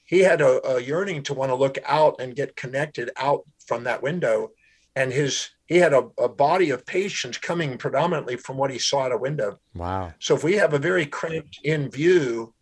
[0.05, 3.85] He had a, a yearning to want to look out and get connected out from
[3.85, 4.51] that window.
[4.97, 9.05] And his he had a, a body of patients coming predominantly from what he saw
[9.05, 9.61] at a window.
[9.75, 10.15] Wow.
[10.19, 12.55] So if we have a very cramped in view,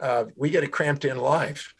[0.00, 1.73] uh, we get a cramped in life.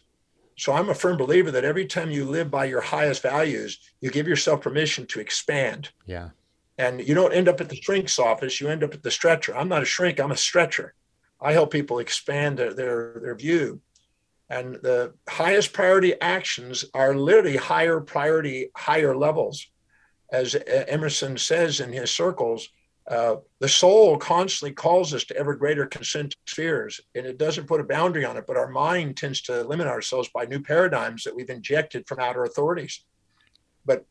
[0.57, 4.11] So I'm a firm believer that every time you live by your highest values, you
[4.11, 5.91] give yourself permission to expand.
[6.07, 6.31] Yeah.
[6.79, 9.57] And you don't end up at the shrink's office, you end up at the stretcher.
[9.57, 10.95] I'm not a shrink, I'm a stretcher.
[11.41, 13.81] I help people expand their, their, their view.
[14.49, 19.67] And the highest priority actions are literally higher priority, higher levels.
[20.31, 22.69] As Emerson says in his circles,
[23.07, 27.81] uh, the soul constantly calls us to ever greater concentric spheres, and it doesn't put
[27.81, 31.37] a boundary on it, but our mind tends to limit ourselves by new paradigms that
[31.37, 33.05] we've injected from outer authorities.
[33.85, 34.07] But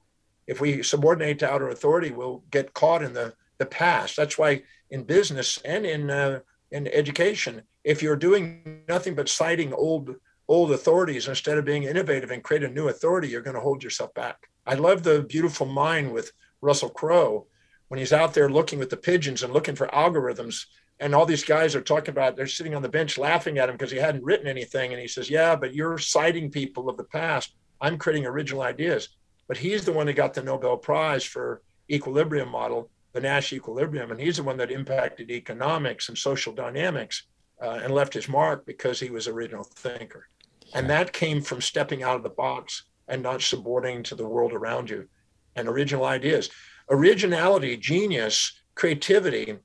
[0.46, 4.16] if we subordinate to outer authority, we'll get caught in the, the past.
[4.16, 9.74] That's why in business and in, uh, in education, if you're doing nothing but citing
[9.74, 10.16] old
[10.50, 13.82] old authorities instead of being innovative and create a new authority, you're going to hold
[13.82, 14.50] yourself back.
[14.66, 17.48] I love the beautiful mind with Russell Crowe
[17.94, 20.66] when he's out there looking with the pigeons and looking for algorithms
[21.00, 23.76] and all these guys are talking about they're sitting on the bench laughing at him
[23.76, 27.04] because he hadn't written anything and he says yeah but you're citing people of the
[27.04, 29.10] past i'm creating original ideas
[29.48, 34.12] but he's the one that got the Nobel Prize for equilibrium model, the Nash equilibrium,
[34.12, 37.28] and he's the one that impacted economics and social dynamics
[37.62, 40.28] uh, and left his mark because he was original thinker.
[40.74, 44.54] And that came from stepping out of the box and not subordinating to the world
[44.54, 45.08] around you
[45.56, 46.50] and original ideas.
[46.90, 49.58] Originality, genius, creativity,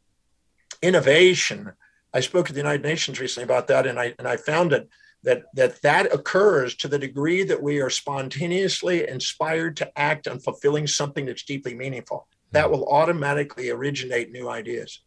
[0.82, 1.72] innovation.
[2.14, 4.86] I spoke at the United Nations recently about that, and I and I found that
[5.24, 10.38] that that that occurs to the degree that we are spontaneously inspired to act on
[10.38, 12.28] fulfilling something that's deeply meaningful.
[12.52, 12.72] That hmm.
[12.72, 15.02] will automatically originate new ideas,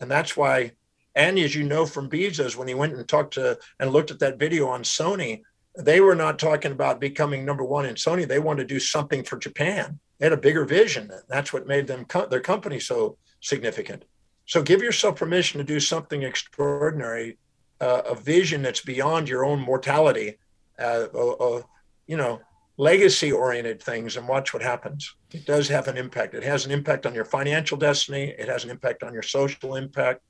[0.00, 0.72] and that's why.
[1.14, 4.18] And as you know from Bezos, when he went and talked to and looked at
[4.20, 5.42] that video on Sony,
[5.76, 8.26] they were not talking about becoming number one in Sony.
[8.26, 9.98] They wanted to do something for Japan.
[10.22, 11.10] They had a bigger vision.
[11.28, 14.04] That's what made them their company so significant.
[14.46, 17.38] So give yourself permission to do something extraordinary,
[17.80, 20.38] uh, a vision that's beyond your own mortality,
[20.78, 21.62] uh, uh,
[22.06, 22.40] you know,
[22.76, 25.12] legacy oriented things and watch what happens.
[25.32, 26.34] It does have an impact.
[26.34, 28.32] It has an impact on your financial destiny.
[28.38, 30.20] It has an impact on your social impact,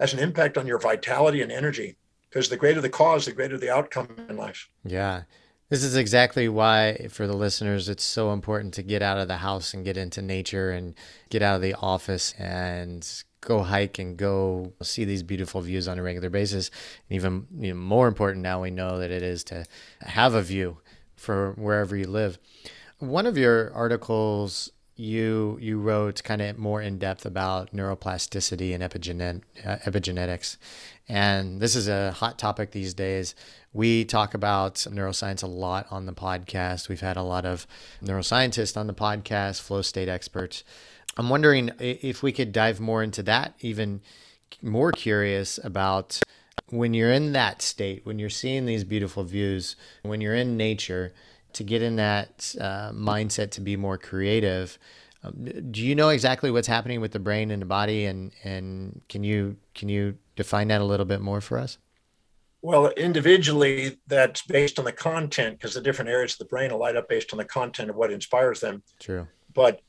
[0.00, 1.98] has an impact on your vitality and energy
[2.30, 4.70] because the greater the cause, the greater the outcome in life.
[4.84, 5.24] Yeah.
[5.70, 9.38] This is exactly why, for the listeners, it's so important to get out of the
[9.38, 10.94] house and get into nature and
[11.30, 15.98] get out of the office and go hike and go see these beautiful views on
[15.98, 16.70] a regular basis.
[17.08, 19.64] And even you know, more important now, we know that it is to
[20.00, 20.78] have a view
[21.16, 22.38] for wherever you live.
[22.98, 28.82] One of your articles you you wrote kind of more in depth about neuroplasticity and
[28.82, 30.56] epigenet, uh, epigenetics,
[31.08, 33.34] and this is a hot topic these days.
[33.72, 36.88] We talk about neuroscience a lot on the podcast.
[36.88, 37.66] We've had a lot of
[38.02, 40.64] neuroscientists on the podcast, flow state experts.
[41.16, 44.00] I'm wondering if we could dive more into that, even
[44.62, 46.20] more curious about
[46.70, 51.12] when you're in that state, when you're seeing these beautiful views, when you're in nature,
[51.52, 54.78] to get in that uh, mindset to be more creative.
[55.24, 59.00] Um, do you know exactly what's happening with the brain and the body, and and
[59.08, 61.78] can you can you define that a little bit more for us?
[62.62, 66.78] Well, individually, that's based on the content because the different areas of the brain will
[66.78, 68.82] light up based on the content of what inspires them.
[68.98, 69.26] True.
[69.54, 69.80] But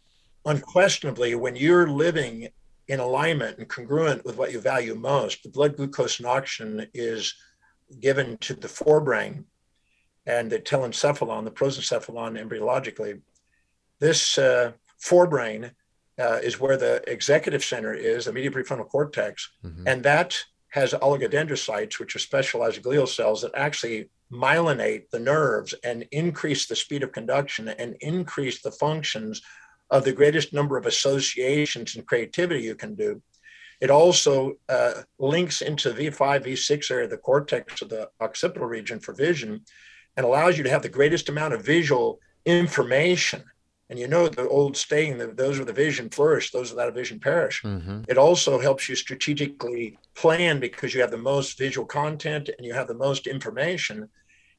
[0.46, 2.50] unquestionably, when you're living
[2.88, 7.34] in alignment and congruent with what you value most, the blood glucose and oxygen is
[8.00, 9.46] given to the forebrain
[10.26, 13.22] and the telencephalon, the prosencephalon embryologically.
[14.00, 15.72] This uh, forebrain
[16.20, 19.88] uh, is where the executive center is, the medial prefrontal cortex, mm-hmm.
[19.88, 20.38] and that
[20.70, 26.76] has oligodendrocytes, which are specialized glial cells that actually myelinate the nerves and increase the
[26.76, 29.42] speed of conduction and increase the functions
[29.90, 33.22] of the greatest number of associations and creativity you can do.
[33.82, 38.68] It also uh, links into the V5, V6 area of the cortex of the occipital
[38.68, 39.62] region for vision
[40.18, 43.44] and allows you to have the greatest amount of visual information.
[43.90, 46.92] And you know the old saying that those with a vision flourish, those without a
[46.92, 47.62] vision perish.
[47.62, 48.02] Mm-hmm.
[48.08, 52.74] It also helps you strategically plan because you have the most visual content and you
[52.74, 54.10] have the most information.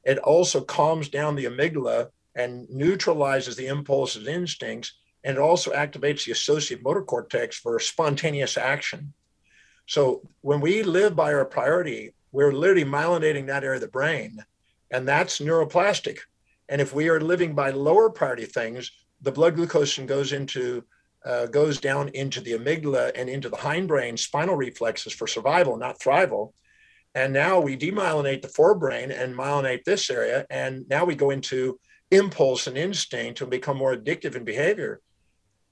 [0.03, 4.93] It also calms down the amygdala and neutralizes the impulses and instincts.
[5.25, 9.13] And it also activates the associative motor cortex for spontaneous action.
[9.87, 14.43] So when we live by our priority, we're literally myelinating that area of the brain
[14.91, 16.19] and that's neuroplastic.
[16.69, 20.83] And if we are living by lower priority things, the blood glucose goes into
[21.25, 25.99] uh, goes down into the amygdala and into the hindbrain spinal reflexes for survival, not
[25.99, 26.53] thrival.
[27.15, 31.79] And now we demyelinate the forebrain and myelinate this area, and now we go into
[32.11, 35.01] impulse and instinct and become more addictive in behavior.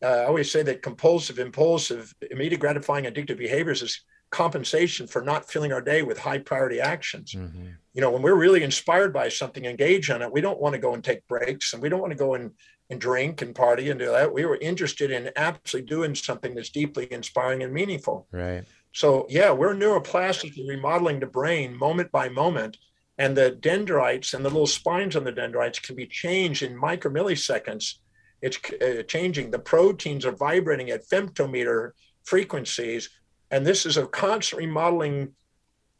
[0.03, 5.49] Uh, I always say that compulsive, impulsive, immediate gratifying addictive behaviors is compensation for not
[5.49, 7.33] filling our day with high priority actions.
[7.33, 7.67] Mm-hmm.
[7.93, 10.81] You know, when we're really inspired by something, engage on it, we don't want to
[10.81, 12.51] go and take breaks and we don't want to go and,
[12.89, 14.33] and drink and party and do that.
[14.33, 18.27] We were interested in absolutely doing something that's deeply inspiring and meaningful.
[18.31, 18.63] Right.
[18.93, 22.77] So, yeah, we're neuroplastically remodeling the brain moment by moment.
[23.17, 27.95] And the dendrites and the little spines on the dendrites can be changed in micromilliseconds.
[28.41, 29.51] It's uh, changing.
[29.51, 31.91] The proteins are vibrating at femtometer
[32.25, 33.09] frequencies
[33.51, 35.33] and this is a constant remodeling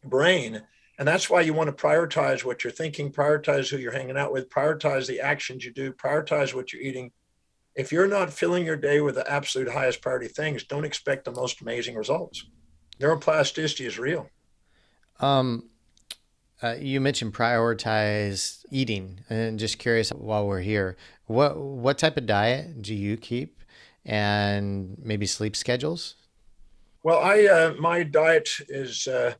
[0.04, 0.64] brain.
[0.98, 4.32] And that's why you want to prioritize what you're thinking, prioritize who you're hanging out
[4.32, 7.12] with, prioritize the actions you do, prioritize what you're eating.
[7.76, 11.34] If you're not filling your day with the absolute highest priority things, don't expect the
[11.34, 12.46] most amazing results.
[13.00, 14.30] Neuroplasticity is real.
[15.20, 15.70] Um,
[16.64, 22.26] uh, you mentioned prioritize eating, and just curious while we're here, what what type of
[22.26, 23.62] diet do you keep,
[24.06, 26.16] and maybe sleep schedules?
[27.04, 29.08] Well, I uh, my diet is.
[29.08, 29.34] Uh,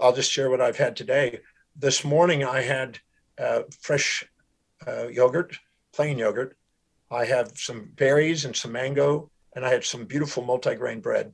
[0.00, 1.40] I'll just share what I've had today.
[1.76, 2.98] This morning I had
[3.38, 4.24] uh, fresh
[4.86, 5.56] uh, yogurt,
[5.92, 6.56] plain yogurt,
[7.10, 11.32] I have some berries and some mango, and I had some beautiful multigrain bread,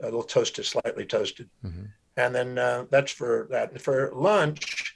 [0.00, 1.48] a little toasted, slightly toasted.
[1.64, 1.84] Mm-hmm.
[2.16, 3.80] And then uh, that's for that.
[3.80, 4.94] For lunch,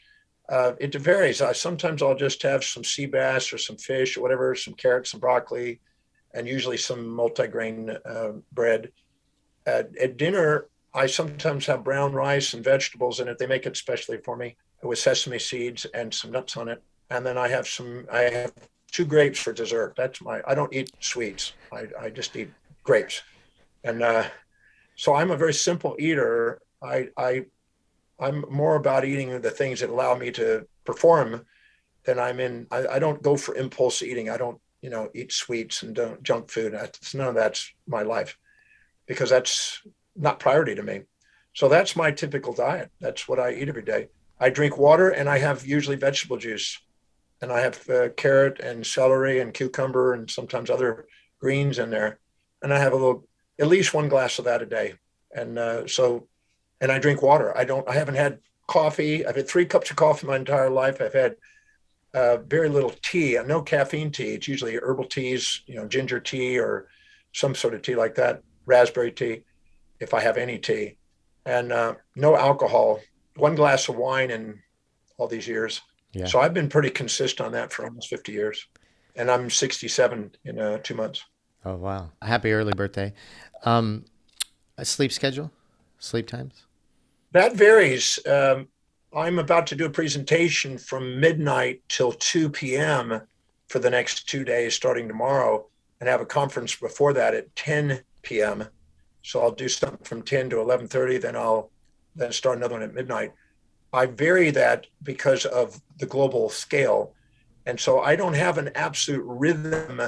[0.48, 1.42] uh, it varies.
[1.42, 5.10] I sometimes I'll just have some sea bass or some fish or whatever, some carrots,
[5.10, 5.80] some broccoli,
[6.32, 8.92] and usually some multigrain uh, bread.
[9.66, 13.38] At, at, dinner, I sometimes have brown rice and vegetables in it.
[13.38, 16.82] They make it specially for me with sesame seeds and some nuts on it.
[17.10, 18.06] And then I have some.
[18.12, 18.52] I have
[18.90, 19.94] two grapes for dessert.
[19.96, 20.40] That's my.
[20.46, 21.52] I don't eat sweets.
[21.72, 22.50] I, I just eat
[22.82, 23.22] grapes,
[23.84, 24.24] and uh,
[24.96, 26.60] so I'm a very simple eater.
[26.82, 27.46] I I
[28.20, 31.46] I'm more about eating the things that allow me to perform
[32.04, 32.66] than I'm in.
[32.70, 34.28] I, I don't go for impulse eating.
[34.30, 36.72] I don't, you know, eat sweets and don't junk food.
[36.74, 38.36] That's, none of that's my life
[39.06, 39.82] because that's
[40.16, 41.02] not priority to me.
[41.54, 42.90] So that's my typical diet.
[43.00, 44.08] That's what I eat every day.
[44.38, 46.78] I drink water and I have usually vegetable juice.
[47.42, 51.06] And I have uh, carrot and celery and cucumber and sometimes other
[51.40, 52.18] greens in there.
[52.62, 53.26] And I have a little,
[53.58, 54.94] at least one glass of that a day.
[55.34, 56.28] And uh, so
[56.80, 57.56] and I drink water.
[57.56, 57.88] I don't.
[57.88, 59.26] I haven't had coffee.
[59.26, 61.00] I've had three cups of coffee my entire life.
[61.00, 61.36] I've had
[62.14, 64.34] uh, very little tea, no caffeine tea.
[64.34, 66.88] It's usually herbal teas, you know, ginger tea or
[67.32, 69.42] some sort of tea like that, raspberry tea,
[70.00, 70.96] if I have any tea,
[71.46, 73.00] and uh, no alcohol.
[73.36, 74.60] One glass of wine in
[75.16, 75.80] all these years.
[76.12, 76.26] Yeah.
[76.26, 78.66] So I've been pretty consistent on that for almost 50 years,
[79.14, 81.24] and I'm 67 in uh, two months.
[81.64, 82.10] Oh wow!
[82.22, 83.12] Happy early birthday.
[83.64, 84.04] Um,
[84.78, 85.52] a sleep schedule,
[85.98, 86.64] sleep times.
[87.32, 88.18] That varies.
[88.26, 88.68] Um,
[89.14, 93.22] I'm about to do a presentation from midnight till 2 p.m.
[93.68, 95.66] for the next two days, starting tomorrow,
[96.00, 98.66] and have a conference before that at 10 p.m.
[99.22, 101.70] So I'll do something from 10 to 11:30, then I'll
[102.16, 103.32] then start another one at midnight.
[103.92, 107.14] I vary that because of the global scale,
[107.66, 110.00] and so I don't have an absolute rhythm,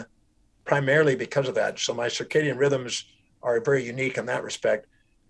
[0.64, 1.78] primarily because of that.
[1.78, 3.04] So my circadian rhythms
[3.42, 4.86] are very unique in that respect.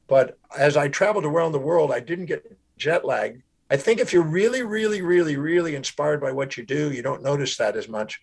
[0.06, 2.44] But as I traveled around the world, I didn't get
[2.76, 3.42] jet lag.
[3.70, 7.22] I think if you're really, really, really, really inspired by what you do, you don't
[7.22, 8.20] notice that as much.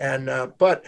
[0.00, 0.86] And uh, but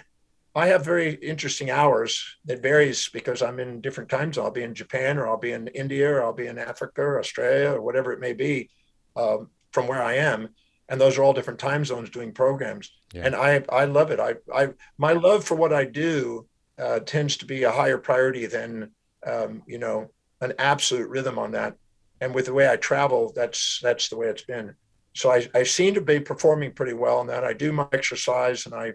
[0.56, 4.46] I have very interesting hours that varies because I'm in different time zones.
[4.46, 7.20] I'll be in Japan, or I'll be in India, or I'll be in Africa, or
[7.20, 8.70] Australia, or whatever it may be,
[9.16, 10.48] um, from where I am.
[10.88, 12.90] And those are all different time zones doing programs.
[13.12, 13.26] Yeah.
[13.26, 14.18] And I I love it.
[14.18, 16.46] I I my love for what I do
[16.78, 18.92] uh, tends to be a higher priority than
[19.26, 21.76] um, you know, an absolute rhythm on that.
[22.20, 24.74] And with the way I travel, that's that's the way it's been.
[25.14, 27.44] So I, I seem to be performing pretty well on that.
[27.44, 28.94] I do my exercise and I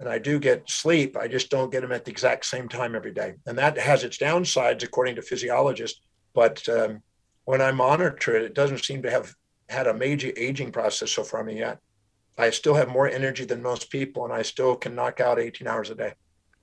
[0.00, 1.16] and I do get sleep.
[1.16, 4.02] I just don't get them at the exact same time every day, and that has
[4.02, 6.00] its downsides according to physiologists.
[6.34, 7.02] But um,
[7.44, 9.34] when I monitor it, it doesn't seem to have
[9.68, 11.78] had a major aging process so far me yet.
[12.38, 15.68] I still have more energy than most people, and I still can knock out 18
[15.68, 16.14] hours a day.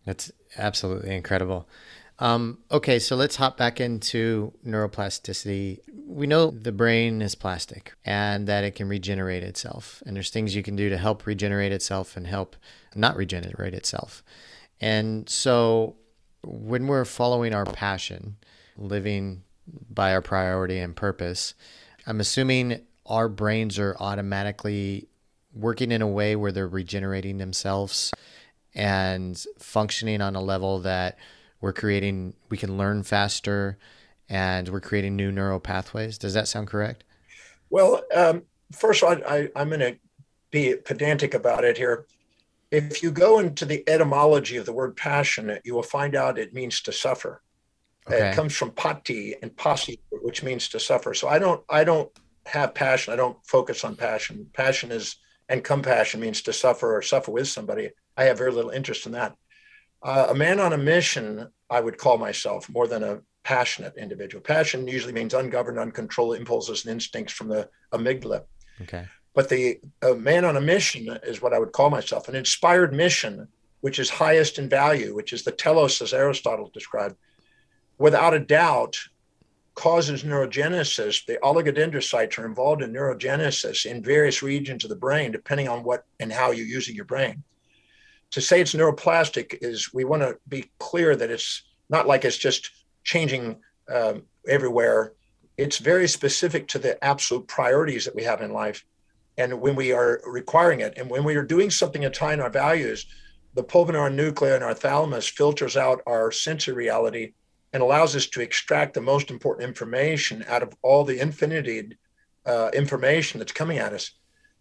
[0.05, 1.69] That's absolutely incredible.
[2.20, 5.80] Um, okay, so let's hop back into neuroplasticity.
[6.07, 10.01] We know the brain is plastic and that it can regenerate itself.
[10.05, 12.55] And there's things you can do to help regenerate itself and help
[12.95, 14.24] not regenerate itself.
[14.82, 15.95] And so
[16.43, 18.38] when we're following our passion,
[18.78, 19.43] living
[19.89, 21.53] by our priority and purpose,
[22.07, 25.07] I'm assuming our brains are automatically
[25.53, 28.11] working in a way where they're regenerating themselves
[28.74, 31.18] and functioning on a level that
[31.62, 33.78] we're creating we can learn faster
[34.30, 36.18] and we're creating new neural pathways.
[36.18, 37.03] Does that sound correct?
[37.70, 39.97] Well um, first all, I, i'm going to
[40.51, 42.05] be pedantic about it here.
[42.70, 46.53] If you go into the etymology of the word passionate you will find out it
[46.53, 47.41] means to suffer.
[48.08, 48.30] Okay.
[48.30, 51.14] it comes from pati and pasi which means to suffer.
[51.14, 52.12] So i don't i don't
[52.47, 53.14] have passion.
[53.14, 54.47] I don't focus on passion.
[54.53, 55.18] Passion is
[55.49, 57.89] and compassion means to suffer or suffer with somebody.
[58.18, 59.36] I have very little interest in that
[60.04, 64.41] uh, a man on a mission, I would call myself more than a passionate individual.
[64.41, 68.43] Passion usually means ungoverned, uncontrolled impulses and instincts from the amygdala.
[68.82, 69.06] Okay.
[69.34, 69.80] But the
[70.18, 73.48] man on a mission is what I would call myself an inspired mission,
[73.82, 77.16] which is highest in value, which is the telos, as Aristotle described,
[77.98, 78.98] without a doubt
[79.76, 81.26] causes neurogenesis.
[81.26, 86.06] The oligodendrocytes are involved in neurogenesis in various regions of the brain, depending on what
[86.20, 87.43] and how you're using your brain
[88.32, 92.38] to say it's neuroplastic is we want to be clear that it's not like it's
[92.38, 92.71] just
[93.03, 93.57] changing
[93.93, 95.13] um, everywhere.
[95.57, 98.86] It's very specific to the absolute priorities that we have in life.
[99.38, 102.49] And when we are requiring it, and when we are doing something in tying our
[102.49, 103.05] values,
[103.53, 107.34] the pulvinar nuclei in our thalamus filters out our sensory reality
[107.73, 111.97] and allows us to extract the most important information out of all the infinity
[112.45, 114.11] uh, information that's coming at us.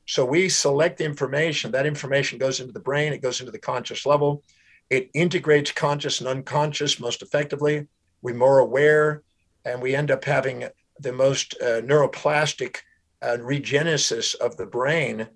[0.07, 1.73] So we select information.
[1.73, 4.43] That information goes into the brain, it goes into the conscious level.
[4.89, 7.89] It integrates conscious and unconscious most effectively.
[8.23, 9.23] We're more aware,
[9.65, 10.65] and we end up having
[11.01, 12.79] the most uh, neuroplastic
[13.21, 15.27] uh, regenesis of the brain.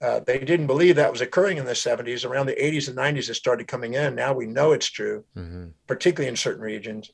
[0.00, 2.24] Uh, they didn't believe that was occurring in the 70s.
[2.24, 4.14] Around the 80s and 90s, it started coming in.
[4.14, 5.66] Now we know it's true, mm-hmm.
[5.88, 7.10] particularly in certain regions.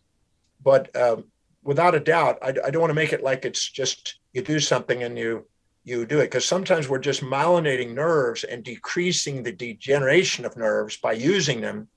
[0.62, 1.24] But um,
[1.62, 4.60] without a doubt, I, I don't want to make it like it's just you do
[4.60, 5.46] something and you
[5.84, 10.96] you do it because sometimes we're just myelinating nerves and decreasing the degeneration of nerves
[10.96, 11.88] by using them.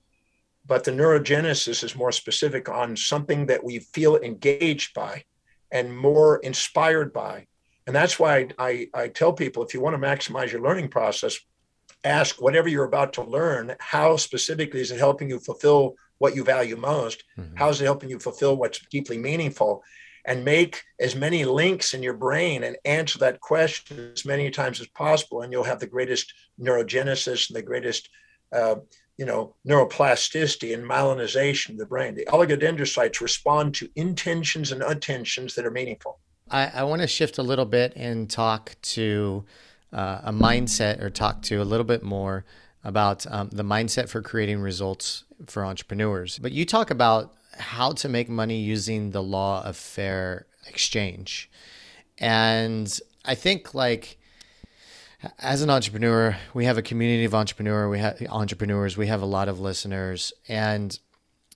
[0.65, 5.23] But the neurogenesis is more specific on something that we feel engaged by
[5.71, 7.47] and more inspired by.
[7.85, 11.39] And that's why I, I tell people if you want to maximize your learning process
[12.03, 16.43] ask whatever you're about to learn how specifically is it helping you fulfill what you
[16.43, 17.23] value most?
[17.37, 17.55] Mm-hmm.
[17.55, 19.83] how is it helping you fulfill what's deeply meaningful
[20.27, 24.79] and make as many links in your brain and answer that question as many times
[24.79, 28.09] as possible and you'll have the greatest neurogenesis and the greatest
[28.51, 28.75] uh,
[29.17, 32.15] you know neuroplasticity and myelinization of the brain.
[32.15, 36.19] The oligodendrocytes respond to intentions and attentions that are meaningful.
[36.49, 39.43] I, I want to shift a little bit and talk to
[39.91, 42.45] uh, a mindset or talk to a little bit more
[42.83, 46.39] about um, the mindset for creating results for entrepreneurs.
[46.39, 51.49] But you talk about how to make money using the law of fair exchange.
[52.17, 54.17] And I think like
[55.39, 59.25] as an entrepreneur, we have a community of entrepreneur, we have entrepreneurs, we have a
[59.25, 60.97] lot of listeners and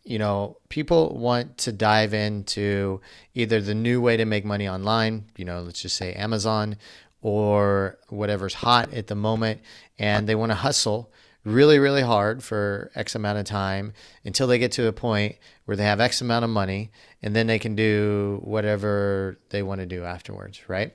[0.03, 3.01] you know, people want to dive into
[3.35, 6.77] either the new way to make money online, you know, let's just say Amazon
[7.21, 9.61] or whatever's hot at the moment
[9.99, 11.11] and they want to hustle
[11.43, 15.75] really, really hard for X amount of time until they get to a point where
[15.75, 19.85] they have X amount of money and then they can do whatever they want to
[19.85, 20.93] do afterwards, right?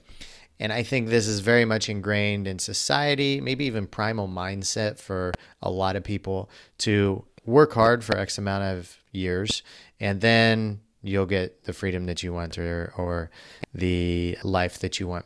[0.58, 5.32] And I think this is very much ingrained in society, maybe even primal mindset for
[5.60, 9.62] a lot of people to work hard for X amount of years
[10.00, 13.30] and then you'll get the freedom that you want or, or
[13.74, 15.24] the life that you want.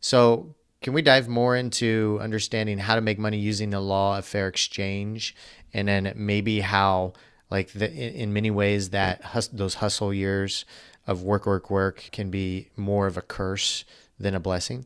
[0.00, 0.54] So
[0.84, 4.48] can we dive more into understanding how to make money using the law of fair
[4.48, 5.34] exchange,
[5.72, 7.14] and then maybe how,
[7.50, 10.66] like, the, in many ways, that hus- those hustle years
[11.06, 13.86] of work, work, work can be more of a curse
[14.20, 14.84] than a blessing?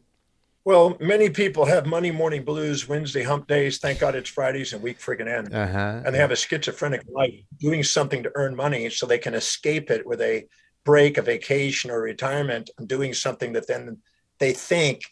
[0.65, 3.79] Well, many people have Monday morning blues, Wednesday hump days.
[3.79, 5.53] Thank God it's Fridays and week friggin' end.
[5.53, 6.03] Uh-huh.
[6.07, 9.91] And they have a schizophrenic life doing something to earn money so they can escape
[9.91, 10.47] it with a
[10.85, 13.99] break, a vacation, or retirement, and doing something that then
[14.39, 15.03] they think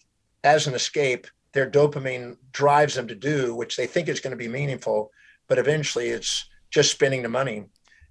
[0.47, 4.37] as an escape, their dopamine drives them to do, which they think is going to
[4.37, 5.11] be meaningful,
[5.49, 7.65] but eventually it's just spending the money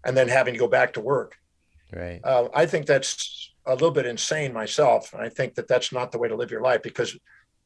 [0.04, 1.36] and then having to go back to work.
[1.94, 2.20] Right.
[2.24, 5.14] Uh, I think that's a little bit insane myself.
[5.16, 7.18] I think that that's not the way to live your life because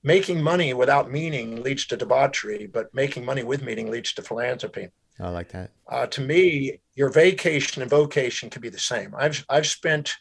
[0.04, 4.90] making money without meaning leads to debauchery, but making money with meaning leads to philanthropy.
[5.20, 5.72] I like that.
[5.88, 9.14] Uh, to me, your vacation and vocation can be the same.
[9.18, 10.16] I've I've spent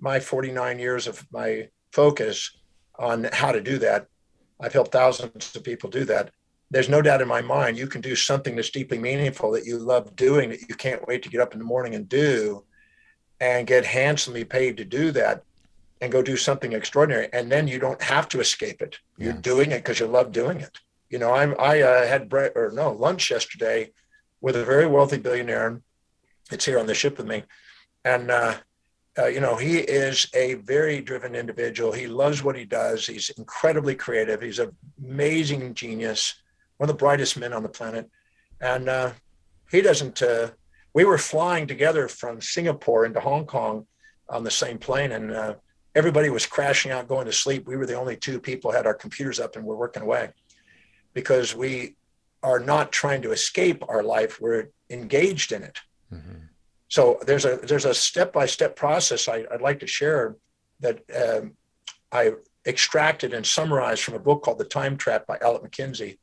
[0.00, 2.50] my 49 years of my focus
[3.02, 4.06] on how to do that.
[4.60, 6.30] I've helped thousands of people do that.
[6.70, 9.76] There's no doubt in my mind you can do something that's deeply meaningful that you
[9.78, 12.64] love doing that you can't wait to get up in the morning and do
[13.40, 15.42] and get handsomely paid to do that
[16.00, 19.40] and go do something extraordinary and then you don't have to escape it you're yeah.
[19.40, 20.78] doing it because you love doing it
[21.10, 23.90] you know i'm i uh, had bread or no lunch yesterday
[24.40, 25.80] with a very wealthy billionaire
[26.50, 27.42] it's here on the ship with me
[28.04, 28.54] and uh,
[29.18, 31.92] uh, you know, he is a very driven individual.
[31.92, 33.06] He loves what he does.
[33.06, 34.40] He's incredibly creative.
[34.40, 36.36] He's an amazing genius,
[36.78, 38.08] one of the brightest men on the planet.
[38.60, 39.12] And uh,
[39.70, 40.50] he doesn't, uh,
[40.94, 43.86] we were flying together from Singapore into Hong Kong
[44.30, 45.54] on the same plane, and uh,
[45.94, 47.66] everybody was crashing out, going to sleep.
[47.66, 50.30] We were the only two people had our computers up and we're working away
[51.12, 51.96] because we
[52.42, 55.80] are not trying to escape our life, we're engaged in it.
[56.12, 56.44] Mm-hmm
[56.92, 60.36] so there's a there's a step by step process I, would like to share
[60.80, 61.54] that um,
[62.12, 62.32] I
[62.66, 66.18] extracted and summarized from a book called The Time Trap by Albert McKenzie.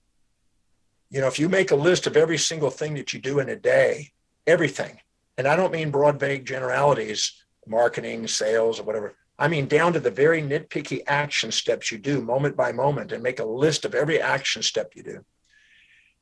[1.09, 3.49] You know, if you make a list of every single thing that you do in
[3.49, 4.11] a day,
[4.45, 4.99] everything,
[5.39, 7.34] and I don't mean broad, vague generalities,
[7.65, 9.15] marketing, sales, or whatever.
[9.39, 13.24] I mean down to the very nitpicky action steps you do moment by moment, and
[13.24, 15.26] make a list of every action step you do.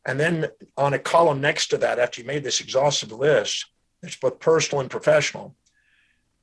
[0.06, 3.66] And then on a column next to that, after you made this exhaustive list,
[4.04, 5.56] it's both personal and professional.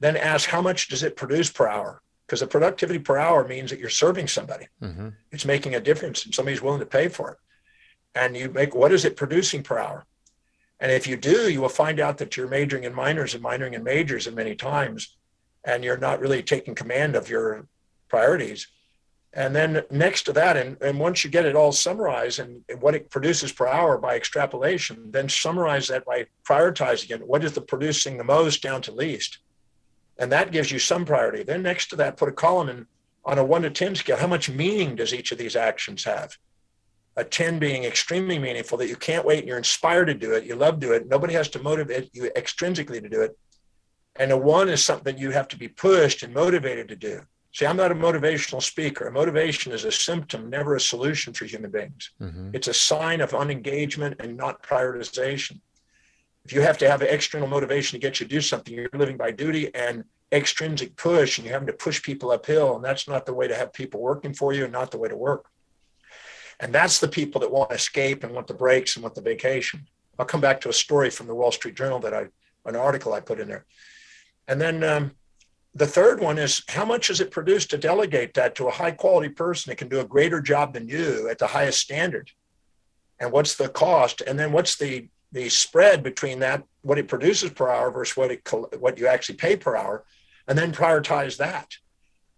[0.00, 2.02] Then ask how much does it produce per hour?
[2.26, 4.66] Because the productivity per hour means that you're serving somebody.
[4.82, 5.11] Mm-hmm.
[5.30, 7.38] It's making a difference and somebody's willing to pay for it.
[8.14, 10.07] And you make what is it producing per hour?
[10.80, 13.74] And if you do, you will find out that you're majoring in minors and minoring
[13.74, 15.16] in majors and many times,
[15.64, 17.66] and you're not really taking command of your
[18.09, 18.68] priorities.
[19.37, 22.80] And then next to that, and, and once you get it all summarized and, and
[22.80, 27.26] what it produces per hour by extrapolation, then summarize that by prioritizing it.
[27.26, 29.39] What is the producing the most down to least?
[30.18, 31.43] And that gives you some priority.
[31.43, 32.87] Then next to that, put a column in
[33.24, 34.16] on a one to 10 scale.
[34.16, 36.37] How much meaning does each of these actions have?
[37.16, 40.45] A 10 being extremely meaningful that you can't wait and you're inspired to do it.
[40.45, 41.09] You love to do it.
[41.09, 43.37] Nobody has to motivate you extrinsically to do it.
[44.14, 47.22] And a one is something you have to be pushed and motivated to do.
[47.55, 49.09] See, I'm not a motivational speaker.
[49.12, 52.11] Motivation is a symptom, never a solution for human beings.
[52.20, 52.50] Mm-hmm.
[52.52, 55.61] It's a sign of unengagement and not prioritization.
[56.44, 59.16] If you have to have external motivation to get you to do something, you're living
[59.16, 60.02] by duty and
[60.32, 62.74] extrinsic push, and you're having to push people uphill.
[62.74, 65.09] And that's not the way to have people working for you and not the way
[65.09, 65.46] to work.
[66.59, 69.22] And that's the people that want to escape and want the breaks and want the
[69.22, 69.86] vacation.
[70.18, 72.26] I'll come back to a story from the Wall Street Journal that I,
[72.66, 73.64] an article I put in there.
[74.48, 75.12] And then um,
[75.74, 78.92] the third one is how much does it produce to delegate that to a high
[78.92, 82.30] quality person that can do a greater job than you at the highest standard?
[83.18, 84.20] And what's the cost?
[84.20, 88.30] And then what's the the spread between that what it produces per hour versus what
[88.30, 88.48] it
[88.78, 90.04] what you actually pay per hour
[90.46, 91.76] and then prioritize that?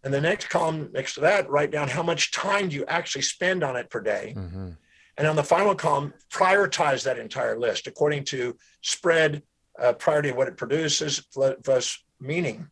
[0.02, 3.22] And the next column next to that write down how much time do you actually
[3.22, 4.34] spend on it per day?
[4.36, 4.70] Mm-hmm.
[5.18, 9.42] and on the final column prioritize that entire list according to spread
[9.78, 11.20] uh, priority of what it produces
[11.64, 12.70] plus meaning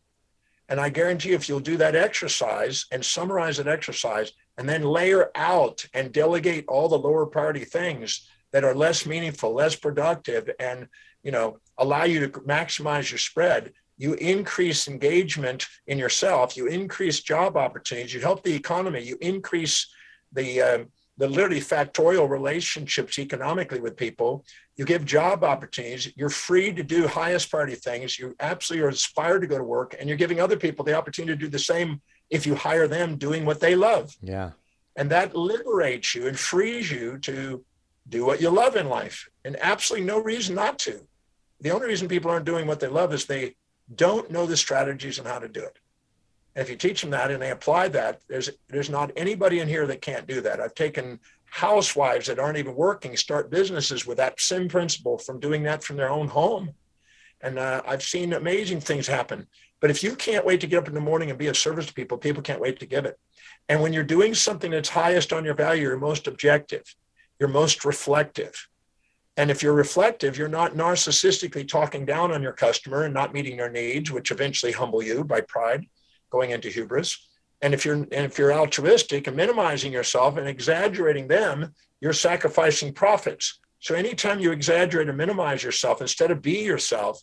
[0.69, 4.83] and I guarantee you if you'll do that exercise and summarize that exercise and then
[4.83, 10.49] layer out and delegate all the lower priority things that are less meaningful, less productive,
[10.59, 10.87] and
[11.23, 17.21] you know, allow you to maximize your spread, you increase engagement in yourself, you increase
[17.21, 19.87] job opportunities, you help the economy, you increase
[20.33, 20.77] the uh,
[21.17, 24.43] the literally factorial relationships economically with people.
[24.75, 26.11] You give job opportunities.
[26.15, 28.19] You're free to do highest priority things.
[28.19, 31.33] You absolutely are inspired to go to work, and you're giving other people the opportunity
[31.33, 34.15] to do the same if you hire them doing what they love.
[34.21, 34.51] Yeah.
[34.97, 37.63] And that liberates you and frees you to
[38.07, 41.07] do what you love in life, and absolutely no reason not to.
[41.61, 43.55] The only reason people aren't doing what they love is they
[43.93, 45.77] don't know the strategies and how to do it.
[46.55, 49.67] And if you teach them that and they apply that, there's there's not anybody in
[49.67, 50.61] here that can't do that.
[50.61, 55.63] I've taken housewives that aren't even working start businesses with that same principle from doing
[55.63, 56.73] that from their own home.
[57.41, 59.47] And uh, I've seen amazing things happen.
[59.81, 61.85] But if you can't wait to get up in the morning and be of service
[61.87, 63.19] to people, people can't wait to give it.
[63.67, 66.83] And when you're doing something that's highest on your value, you're most objective,
[67.39, 68.69] you're most reflective.
[69.37, 73.57] And if you're reflective, you're not narcissistically talking down on your customer and not meeting
[73.57, 75.85] their needs, which eventually humble you by pride
[76.31, 77.27] going into hubris.
[77.61, 82.93] And if you're and if you're altruistic and minimizing yourself and exaggerating them, you're sacrificing
[82.93, 83.59] profits.
[83.79, 87.21] So anytime you exaggerate and minimize yourself instead of be yourself,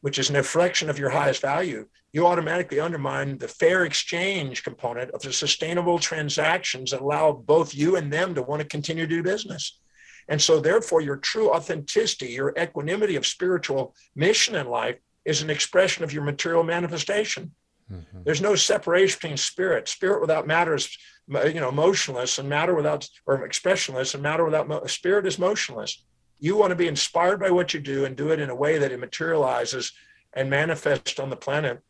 [0.00, 5.10] which is an reflection of your highest value, you automatically undermine the fair exchange component
[5.10, 9.16] of the sustainable transactions that allow both you and them to want to continue to
[9.16, 9.80] do business.
[10.28, 15.50] And so, therefore, your true authenticity, your equanimity of spiritual mission in life is an
[15.50, 17.52] expression of your material manifestation.
[17.92, 18.22] Mm-hmm.
[18.24, 19.88] There's no separation between spirit.
[19.88, 20.96] Spirit without matter is,
[21.28, 26.02] you know, motionless, and matter without or expressionless, and matter without spirit is motionless.
[26.38, 28.78] You want to be inspired by what you do and do it in a way
[28.78, 29.92] that it materializes
[30.32, 31.80] and manifests on the planet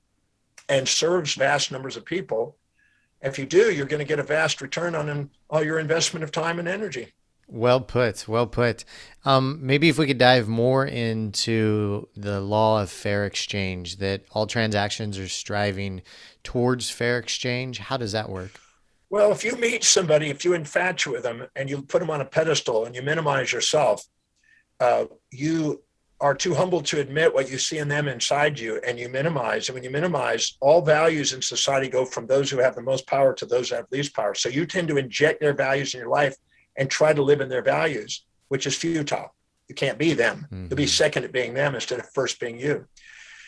[0.69, 2.57] and serves vast numbers of people.
[3.23, 6.31] If you do, you're going to get a vast return on all your investment of
[6.31, 7.13] time and energy.
[7.49, 8.27] Well put.
[8.27, 8.85] Well put.
[9.25, 14.47] Um, maybe if we could dive more into the law of fair exchange, that all
[14.47, 16.03] transactions are striving
[16.43, 17.79] towards fair exchange.
[17.79, 18.61] How does that work?
[19.11, 22.21] Well, if you meet somebody, if you infatuate with them and you put them on
[22.21, 24.05] a pedestal and you minimize yourself,
[24.81, 25.83] uh, you
[26.21, 29.69] are too humble to admit what you see in them inside you and you minimize.
[29.69, 33.07] And when you minimize, all values in society go from those who have the most
[33.07, 34.35] power to those who have least power.
[34.35, 36.35] So you tend to inject their values in your life
[36.77, 39.35] and try to live in their values, which is futile.
[39.69, 40.47] You can't be them.
[40.51, 40.67] Mm-hmm.
[40.69, 42.87] You'll be second at being them instead of first being you.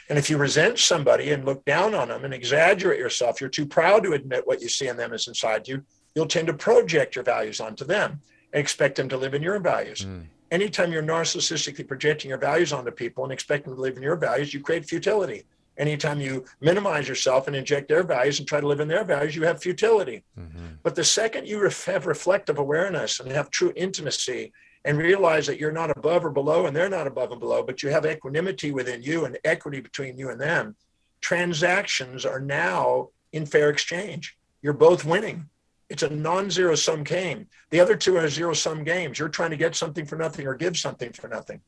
[0.08, 3.66] And if you resent somebody and look down on them and exaggerate yourself, you're too
[3.66, 7.14] proud to admit what you see in them is inside you, you'll tend to project
[7.14, 8.20] your values onto them
[8.52, 10.06] and expect them to live in your values.
[10.06, 10.24] Mm.
[10.50, 14.16] Anytime you're narcissistically projecting your values onto people and expecting them to live in your
[14.16, 15.44] values, you create futility.
[15.78, 19.36] Anytime you minimize yourself and inject their values and try to live in their values,
[19.36, 20.24] you have futility.
[20.38, 20.66] Mm-hmm.
[20.82, 24.52] But the second you have reflective awareness and have true intimacy
[24.84, 27.82] and realize that you're not above or below and they're not above and below, but
[27.82, 30.74] you have equanimity within you and equity between you and them,
[31.20, 34.36] transactions are now in fair exchange.
[34.62, 35.48] You're both winning.
[35.88, 37.46] It's a non zero sum game.
[37.70, 39.18] The other two are zero sum games.
[39.18, 41.60] You're trying to get something for nothing or give something for nothing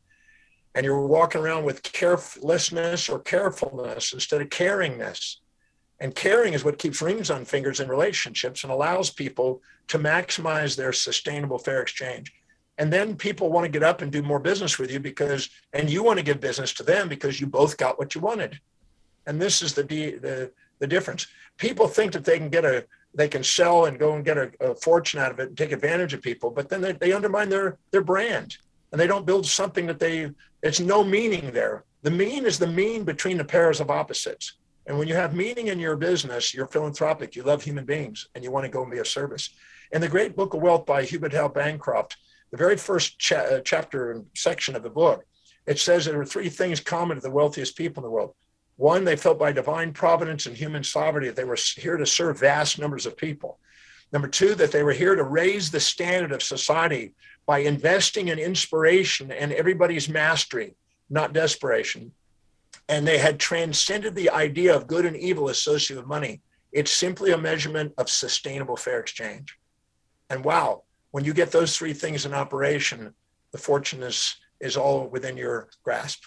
[0.74, 5.36] and you're walking around with carelessness or carefulness instead of caringness.
[5.98, 10.76] And caring is what keeps rings on fingers in relationships and allows people to maximize
[10.76, 12.32] their sustainable fair exchange.
[12.78, 15.90] And then people want to get up and do more business with you because, and
[15.90, 18.58] you want to give business to them because you both got what you wanted.
[19.26, 21.26] And this is the, the, the difference.
[21.58, 24.50] People think that they can get a, they can sell and go and get a,
[24.60, 27.50] a fortune out of it and take advantage of people, but then they, they undermine
[27.50, 28.56] their, their brand
[28.92, 30.30] and they don't build something that they,
[30.62, 31.84] it's no meaning there.
[32.02, 34.54] The mean is the mean between the pairs of opposites.
[34.86, 38.42] And when you have meaning in your business, you're philanthropic, you love human beings, and
[38.42, 39.50] you want to go and be of service.
[39.92, 41.48] In the great book of wealth by Hubert L.
[41.48, 42.16] Bancroft,
[42.50, 45.24] the very first cha- uh, chapter and section of the book,
[45.66, 48.34] it says there are three things common to the wealthiest people in the world.
[48.76, 52.40] One, they felt by divine providence and human sovereignty that they were here to serve
[52.40, 53.58] vast numbers of people.
[54.12, 57.14] Number two, that they were here to raise the standard of society
[57.50, 60.76] by investing in inspiration and everybody's mastery,
[61.18, 62.12] not desperation.
[62.88, 66.42] And they had transcended the idea of good and evil associated with money.
[66.70, 69.58] It's simply a measurement of sustainable fair exchange.
[70.30, 73.12] And wow, when you get those three things in operation,
[73.50, 76.22] the fortune is, is all within your grasp.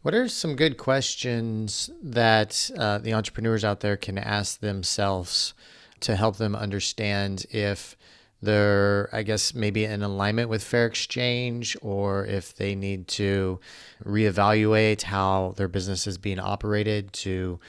[0.00, 5.52] What are some good questions that uh, the entrepreneurs out there can ask themselves
[6.00, 7.94] to help them understand if
[8.42, 13.60] they're, I guess, maybe in alignment with fair exchange or if they need to
[14.04, 17.60] reevaluate how their business is being operated to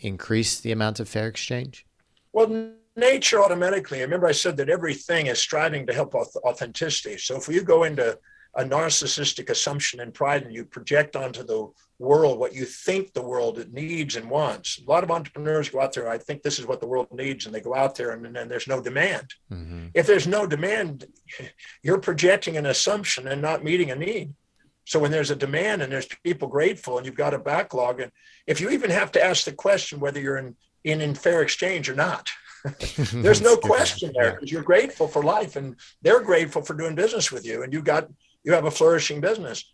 [0.00, 1.86] increase the amount of fair exchange?
[2.32, 7.18] Well, nature automatically, remember I said that everything is striving to help authenticity.
[7.18, 8.18] So if you go into
[8.56, 13.22] a narcissistic assumption and pride and you project onto the world what you think the
[13.22, 14.80] world needs and wants.
[14.86, 17.46] A lot of entrepreneurs go out there, I think this is what the world needs,
[17.46, 19.34] and they go out there and then there's no demand.
[19.50, 19.86] Mm-hmm.
[19.94, 21.06] If there's no demand,
[21.82, 24.34] you're projecting an assumption and not meeting a need.
[24.84, 28.12] So when there's a demand and there's people grateful and you've got a backlog, and
[28.46, 31.88] if you even have to ask the question whether you're in in, in fair exchange
[31.88, 32.30] or not,
[33.12, 37.32] there's no question there because you're grateful for life and they're grateful for doing business
[37.32, 38.08] with you and you got
[38.44, 39.64] you have a flourishing business.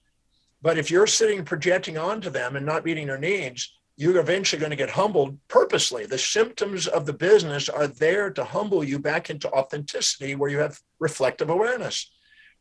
[0.62, 4.70] But if you're sitting projecting onto them and not meeting their needs, you're eventually going
[4.70, 6.06] to get humbled purposely.
[6.06, 10.58] The symptoms of the business are there to humble you back into authenticity where you
[10.58, 12.10] have reflective awareness.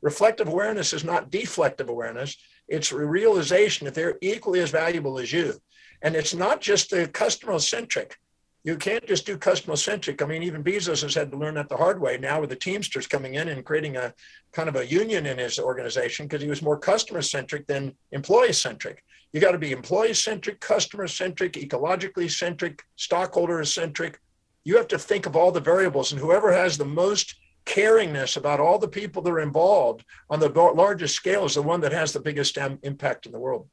[0.02, 2.36] Reflective awareness is not deflective awareness,
[2.68, 5.54] it's a realization that they're equally as valuable as you.
[6.02, 8.18] And it's not just the customer centric
[8.64, 10.22] you can't just do customer centric.
[10.22, 12.56] I mean, even Bezos has had to learn that the hard way now with the
[12.56, 14.14] Teamsters coming in and creating a
[14.52, 18.54] kind of a union in his organization because he was more customer centric than employee
[18.54, 19.04] centric.
[19.34, 24.20] You got to be employee centric, customer centric, ecologically centric, stockholder centric.
[24.64, 27.36] You have to think of all the variables, and whoever has the most
[27.66, 31.82] caringness about all the people that are involved on the largest scale is the one
[31.82, 33.68] that has the biggest impact in the world.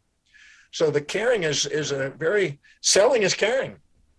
[0.71, 3.77] So the caring is is a very selling is caring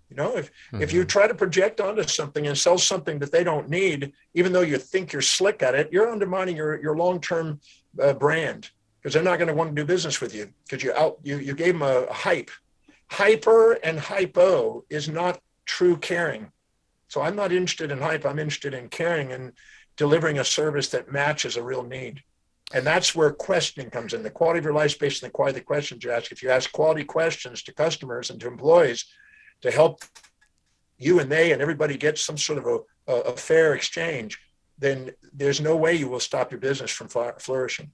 [0.10, 0.82] you know, if mm-hmm.
[0.82, 1.08] if you mm-hmm.
[1.08, 4.78] try to project onto something and sell something that they don't need, even though you
[4.78, 7.60] think you're slick at it, you're undermining your your long term
[8.02, 10.94] uh, brand because they're not going to want to do business with you because you
[10.94, 12.50] out you you gave them a hype.
[13.12, 16.52] Hyper and hypo is not true caring.
[17.08, 18.26] So I'm not interested in hype.
[18.26, 19.54] I'm interested in caring and
[19.98, 22.24] delivering a service that matches a real need.
[22.72, 24.22] And that's where questioning comes in.
[24.22, 26.32] The quality of your life is based on the quality of the questions you ask.
[26.32, 29.06] If you ask quality questions to customers and to employees,
[29.62, 30.04] to help
[30.98, 34.40] you and they and everybody get some sort of a, a, fair exchange,
[34.78, 37.08] then there's no way you will stop your business from
[37.40, 37.92] flourishing.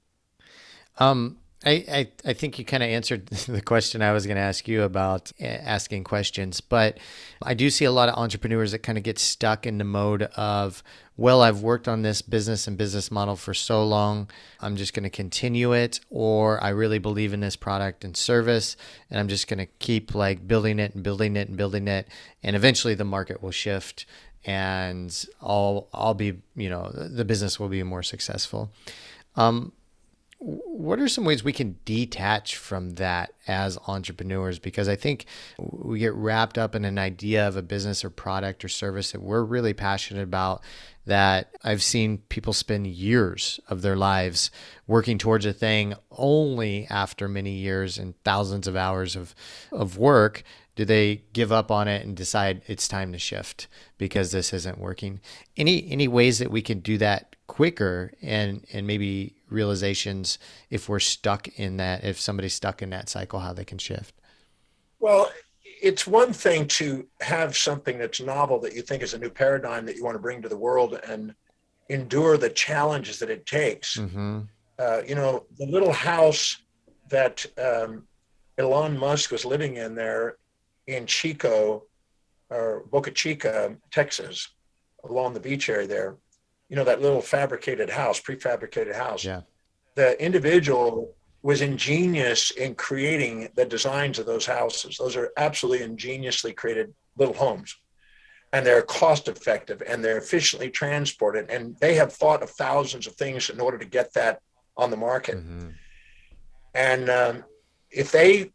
[0.98, 4.42] Um, I, I, I think you kind of answered the question I was going to
[4.42, 7.00] ask you about eh, asking questions, but
[7.42, 10.24] I do see a lot of entrepreneurs that kind of get stuck in the mode
[10.36, 10.84] of,
[11.18, 14.30] well, I've worked on this business and business model for so long,
[14.62, 18.78] I'm just going to continue it, or I really believe in this product and service,
[19.10, 22.08] and I'm just going to keep like building it and building it and building it,
[22.44, 24.06] and eventually the market will shift,
[24.46, 28.70] and I'll I'll be you know the business will be more successful.
[29.36, 29.72] Um,
[30.40, 34.60] what are some ways we can detach from that as entrepreneurs?
[34.60, 35.26] Because I think
[35.58, 39.22] we get wrapped up in an idea of a business or product or service that
[39.22, 40.62] we're really passionate about.
[41.06, 44.50] That I've seen people spend years of their lives
[44.88, 49.36] working towards a thing only after many years and thousands of hours of,
[49.72, 50.44] of work
[50.76, 53.68] do they give up on it and decide it's time to shift
[53.98, 55.22] because this isn't working
[55.56, 60.38] any any ways that we can do that quicker and and maybe realizations
[60.70, 64.16] if we're stuck in that if somebody's stuck in that cycle how they can shift
[65.00, 65.30] well
[65.82, 69.86] it's one thing to have something that's novel that you think is a new paradigm
[69.86, 71.34] that you want to bring to the world and
[71.90, 74.42] endure the challenges that it takes mm-hmm.
[74.80, 76.58] uh, you know the little house
[77.10, 78.08] that um,
[78.58, 80.38] elon musk was living in there
[80.88, 81.84] in chico
[82.50, 84.50] or Boca Chica, Texas,
[85.04, 86.16] along the beach area there,
[86.70, 89.24] you know, that little fabricated house, prefabricated house.
[89.24, 89.42] Yeah.
[89.96, 94.98] The individual was ingenious in creating the designs of those houses.
[94.98, 97.76] Those are absolutely ingeniously created little homes.
[98.52, 101.50] And they're cost effective and they're efficiently transported.
[101.50, 104.42] And they have thought of thousands of things in order to get that
[104.76, 105.38] on the market.
[105.38, 105.70] Mm-hmm.
[106.74, 107.44] And um,
[107.92, 108.52] if they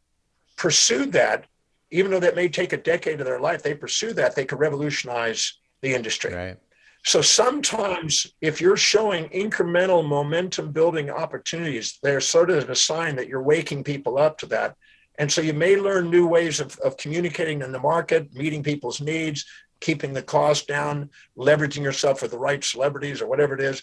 [0.56, 1.46] pursued that,
[1.90, 4.58] even though that may take a decade of their life, they pursue that, they could
[4.58, 6.34] revolutionize the industry.
[6.34, 6.58] Right.
[7.04, 13.28] So sometimes if you're showing incremental momentum building opportunities, they're sort of a sign that
[13.28, 14.76] you're waking people up to that.
[15.18, 19.00] And so you may learn new ways of, of communicating in the market, meeting people's
[19.00, 19.44] needs,
[19.80, 23.82] keeping the cost down, leveraging yourself with the right celebrities or whatever it is.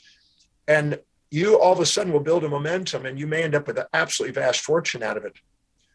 [0.68, 0.99] And
[1.32, 3.78] you all of a sudden will build a momentum and you may end up with
[3.78, 5.34] an absolutely vast fortune out of it.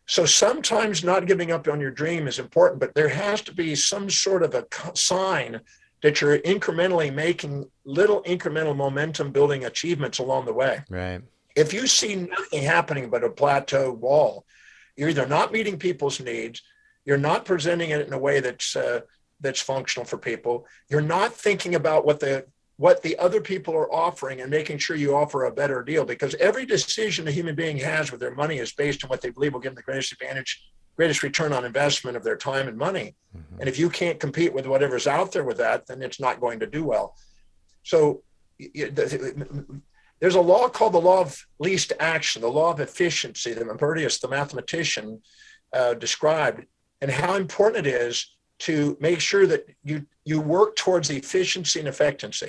[0.06, 3.74] So sometimes not giving up on your dream is important, but there has to be
[3.74, 5.60] some sort of a sign
[6.02, 10.82] that you're incrementally making little incremental momentum building achievements along the way.
[10.90, 11.22] Right.
[11.54, 14.44] If you see nothing happening but a plateau wall,
[14.96, 16.62] you're either not meeting people's needs,
[17.04, 19.00] you're not presenting it in a way that's uh,
[19.40, 22.46] that's functional for people, you're not thinking about what the
[22.76, 26.34] what the other people are offering and making sure you offer a better deal because
[26.36, 29.52] every decision a human being has with their money is based on what they believe
[29.52, 30.64] will give them the greatest advantage
[30.96, 33.14] greatest return on investment of their time and money.
[33.36, 33.60] Mm-hmm.
[33.60, 36.60] and if you can't compete with whatever's out there with that then it's not going
[36.60, 37.16] to do well.
[37.82, 38.22] So
[40.20, 44.20] there's a law called the law of least action the law of efficiency that Maupertuis,
[44.20, 45.22] the mathematician
[45.72, 46.66] uh, described
[47.00, 51.88] and how important it is to make sure that you you work towards efficiency and
[51.88, 52.44] effectiveness.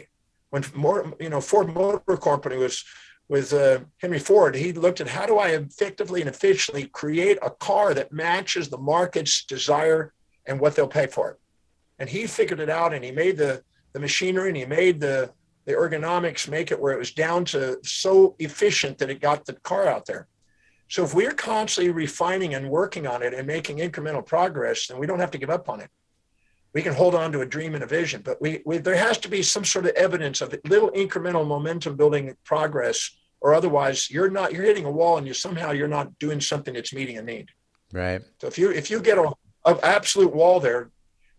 [0.51, 2.85] When more, you know, Ford Motor Company was
[3.34, 7.49] with uh, Henry Ford, he looked at how do I effectively and efficiently create a
[7.49, 10.13] car that matches the market's desire
[10.45, 11.39] and what they'll pay for it.
[11.97, 13.63] And he figured it out and he made the,
[13.93, 15.31] the machinery and he made the,
[15.65, 19.53] the ergonomics make it where it was down to so efficient that it got the
[19.53, 20.27] car out there.
[20.88, 25.07] So if we're constantly refining and working on it and making incremental progress, then we
[25.07, 25.89] don't have to give up on it
[26.73, 29.19] we can hold on to a dream and a vision, but we, we, there has
[29.19, 33.11] to be some sort of evidence of little incremental momentum building progress,
[33.43, 36.73] or otherwise you're not you're hitting a wall and you somehow you're not doing something
[36.73, 37.49] that's meeting a need.
[37.91, 38.21] Right.
[38.39, 39.31] So if you if you get a,
[39.65, 40.89] a absolute wall there,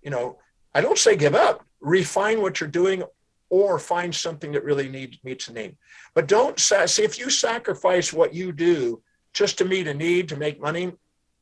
[0.03, 0.39] you know,
[0.75, 1.65] I don't say give up.
[1.81, 3.03] Refine what you're doing,
[3.51, 5.77] or find something that really needs meets a need.
[6.15, 9.03] But don't say if you sacrifice what you do
[9.33, 10.93] just to meet a need to make money,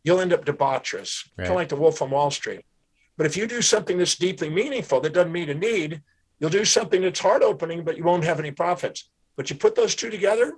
[0.04, 1.44] you'll end up debaucherous, right.
[1.44, 2.64] kind of like the Wolf on Wall Street.
[3.16, 6.02] But if you do something that's deeply meaningful that doesn't meet a need,
[6.40, 9.10] you'll do something that's heart opening, but you won't have any profits.
[9.36, 10.54] But you put those two together,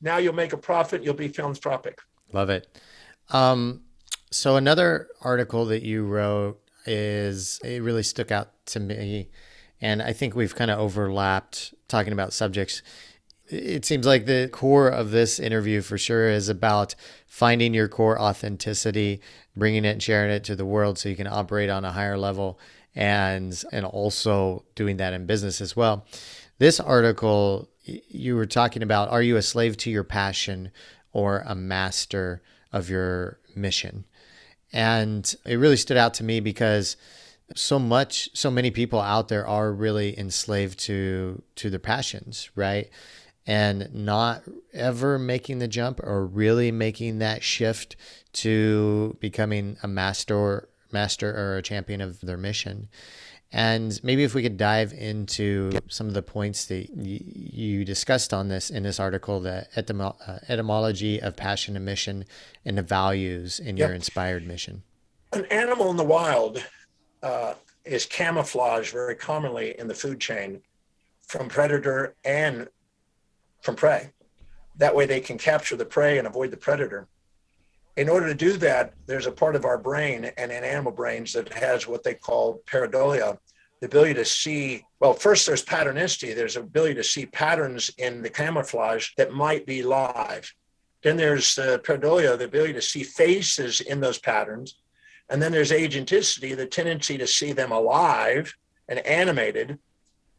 [0.00, 1.02] now you'll make a profit.
[1.02, 2.00] You'll be philanthropic.
[2.32, 2.68] Love it.
[3.30, 3.82] Um,
[4.30, 9.28] so another article that you wrote is it really stuck out to me,
[9.80, 12.82] and I think we've kind of overlapped talking about subjects
[13.48, 16.94] it seems like the core of this interview for sure is about
[17.26, 19.20] finding your core authenticity,
[19.56, 22.18] bringing it and sharing it to the world so you can operate on a higher
[22.18, 22.58] level
[22.94, 26.06] and and also doing that in business as well.
[26.58, 30.70] This article you were talking about are you a slave to your passion
[31.12, 34.04] or a master of your mission?
[34.72, 36.96] And it really stood out to me because
[37.54, 42.90] so much so many people out there are really enslaved to to their passions, right?
[43.46, 47.96] and not ever making the jump or really making that shift
[48.32, 52.88] to becoming a master master or a champion of their mission
[53.52, 58.34] and maybe if we could dive into some of the points that y- you discussed
[58.34, 62.24] on this in this article the etymo- uh, etymology of passion and mission
[62.64, 63.88] and the values in yep.
[63.88, 64.82] your inspired mission
[65.32, 66.64] an animal in the wild
[67.22, 70.60] uh, is camouflaged very commonly in the food chain
[71.22, 72.68] from predator and
[73.60, 74.10] from prey.
[74.76, 77.08] That way they can capture the prey and avoid the predator.
[77.96, 81.32] In order to do that, there's a part of our brain and in animal brains
[81.32, 83.38] that has what they call pareidolia,
[83.80, 84.84] the ability to see.
[85.00, 86.34] Well, first there's patternicity.
[86.34, 90.52] There's ability to see patterns in the camouflage that might be live.
[91.02, 94.76] Then there's the pareidolia, the ability to see faces in those patterns.
[95.30, 98.54] And then there's agenticity, the tendency to see them alive
[98.88, 99.78] and animated.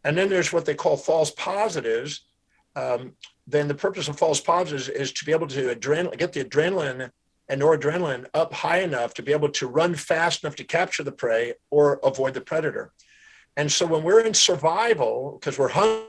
[0.04, 2.22] And then there's what they call false positives,
[2.76, 3.14] um,
[3.48, 7.10] then the purpose of false positives is to be able to get the adrenaline
[7.50, 11.12] and noradrenaline up high enough to be able to run fast enough to capture the
[11.12, 12.92] prey or avoid the predator.
[13.56, 16.06] And so when we're in survival, because we're hungry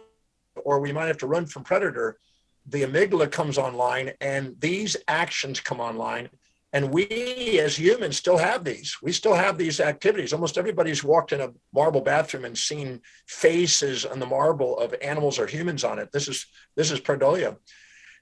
[0.65, 2.19] or we might have to run from predator,
[2.67, 6.29] the amygdala comes online and these actions come online
[6.73, 8.99] And we as humans still have these.
[9.03, 10.33] We still have these activities.
[10.33, 15.39] Almost everybody's walked in a marble bathroom and seen faces on the marble of animals
[15.39, 16.13] or humans on it.
[16.13, 17.57] This is this is pareidolia.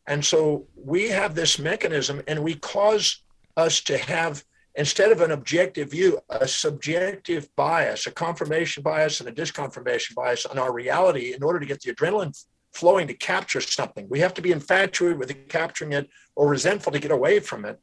[0.06, 3.22] And so we have this mechanism and we cause
[3.56, 4.44] us to have
[4.76, 10.44] instead of an objective view, a subjective bias, a confirmation bias and a disconfirmation bias
[10.44, 12.36] on our reality in order to get the adrenaline
[12.74, 14.06] flowing to capture something.
[14.10, 17.80] We have to be infatuated with capturing it or resentful to get away from it.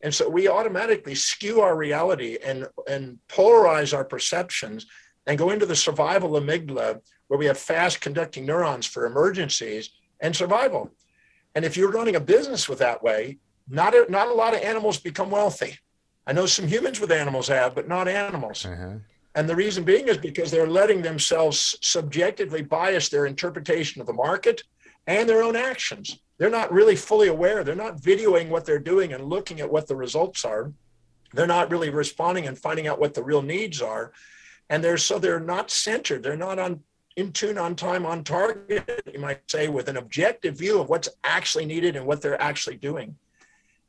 [0.00, 4.86] And so we automatically skew our reality and, and polarize our perceptions
[5.26, 9.90] and go into the survival amygdala where we have fast conducting neurons for emergencies
[10.20, 10.92] and survival.
[11.58, 13.38] And if you're running a business with that way,
[13.68, 15.76] not a, not a lot of animals become wealthy.
[16.24, 18.64] I know some humans with animals have, but not animals.
[18.64, 18.98] Uh-huh.
[19.34, 24.12] And the reason being is because they're letting themselves subjectively bias their interpretation of the
[24.12, 24.62] market
[25.08, 26.20] and their own actions.
[26.38, 27.64] They're not really fully aware.
[27.64, 30.72] They're not videoing what they're doing and looking at what the results are.
[31.34, 34.12] They're not really responding and finding out what the real needs are.
[34.70, 36.22] And they're so they're not centered.
[36.22, 36.84] They're not on
[37.18, 41.08] in tune, on time, on target, you might say, with an objective view of what's
[41.24, 43.16] actually needed and what they're actually doing.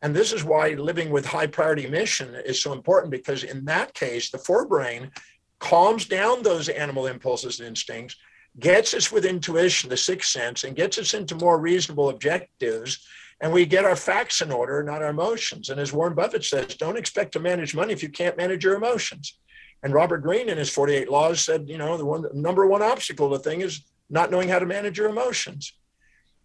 [0.02, 3.94] And this is why living with high priority mission is so important because in that
[3.94, 5.12] case, the forebrain
[5.60, 8.16] calms down those animal impulses and instincts,
[8.60, 13.06] gets us with intuition, the sixth sense, and gets us into more reasonable objectives.
[13.42, 15.70] And we get our facts in order, not our emotions.
[15.70, 18.76] And as Warren Buffett says, don't expect to manage money if you can't manage your
[18.76, 19.38] emotions.
[19.84, 22.82] And Robert Greene in his 48 Laws said, you know, the one the number one
[22.82, 25.74] obstacle to the thing is not knowing how to manage your emotions.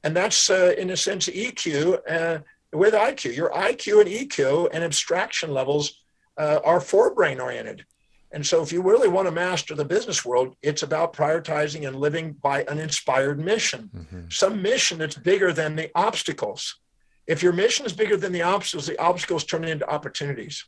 [0.02, 2.38] And that's, uh, in a sense, EQ uh,
[2.72, 3.34] with IQ.
[3.34, 6.02] Your IQ and EQ and abstraction levels
[6.36, 7.84] uh, are forebrain oriented.
[8.32, 11.96] And so, if you really want to master the business world, it's about prioritizing and
[11.96, 14.22] living by an inspired mission, mm-hmm.
[14.28, 16.80] some mission that's bigger than the obstacles.
[17.26, 20.64] If your mission is bigger than the obstacles, the obstacles turn into opportunities.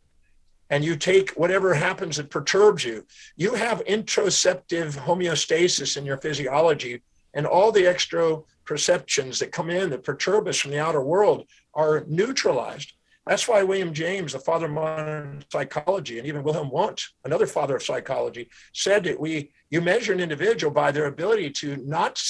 [0.71, 3.07] And you take whatever happens that perturbs you.
[3.37, 7.03] You have interoceptive homeostasis in your physiology,
[7.35, 11.47] and all the extra perceptions that come in that perturb us from the outer world
[11.75, 12.95] are neutralized.
[13.27, 17.77] That's why William James, the father of modern psychology, and even Wilhelm Wundt, another father
[17.77, 22.23] of psychology, said that we you measure an individual by their ability to not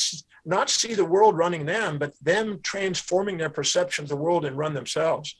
[0.46, 4.56] not see the world running them, but them transforming their perception of the world and
[4.56, 5.36] run themselves.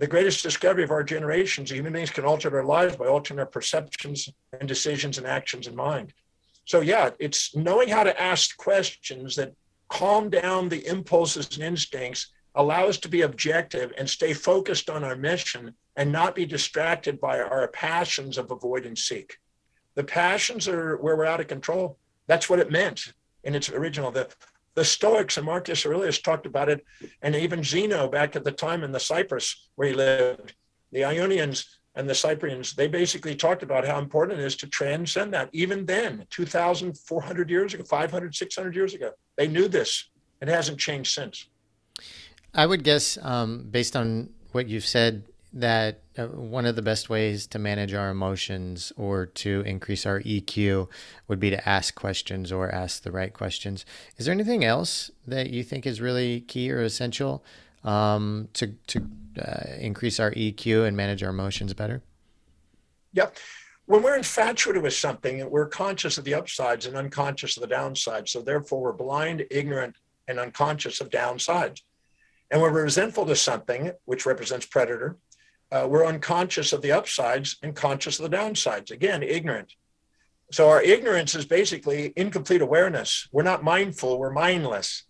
[0.00, 3.44] The greatest discovery of our generations, human beings can alter their lives by altering their
[3.44, 6.14] perceptions and decisions and actions in mind.
[6.64, 9.52] So yeah, it's knowing how to ask questions that
[9.90, 15.04] calm down the impulses and instincts allow us to be objective and stay focused on
[15.04, 19.36] our mission and not be distracted by our passions of avoid and seek.
[19.96, 21.98] The passions are where we're out of control.
[22.26, 23.12] That's what it meant
[23.44, 24.10] in its original.
[24.10, 24.30] The,
[24.74, 26.84] the Stoics and Marcus Aurelius talked about it,
[27.22, 30.54] and even Zeno back at the time in the Cyprus where he lived,
[30.92, 35.34] the Ionians and the Cyprians, they basically talked about how important it is to transcend
[35.34, 35.50] that.
[35.52, 40.08] Even then, 2,400 years ago, 500, 600 years ago, they knew this.
[40.40, 41.46] It hasn't changed since.
[42.54, 47.46] I would guess, um, based on what you've said, that one of the best ways
[47.48, 50.88] to manage our emotions or to increase our EQ
[51.28, 53.84] would be to ask questions or ask the right questions.
[54.16, 57.44] Is there anything else that you think is really key or essential
[57.84, 59.06] um, to to
[59.40, 62.02] uh, increase our EQ and manage our emotions better?
[63.12, 63.36] Yep.
[63.86, 68.28] When we're infatuated with something, we're conscious of the upsides and unconscious of the downsides.
[68.28, 69.96] So therefore, we're blind, ignorant,
[70.28, 71.80] and unconscious of downsides.
[72.50, 75.16] And when we're resentful to something, which represents predator,
[75.72, 78.90] uh, we're unconscious of the upsides and conscious of the downsides.
[78.90, 79.74] Again, ignorant.
[80.52, 83.28] So our ignorance is basically incomplete awareness.
[83.30, 85.04] We're not mindful, we're mindless.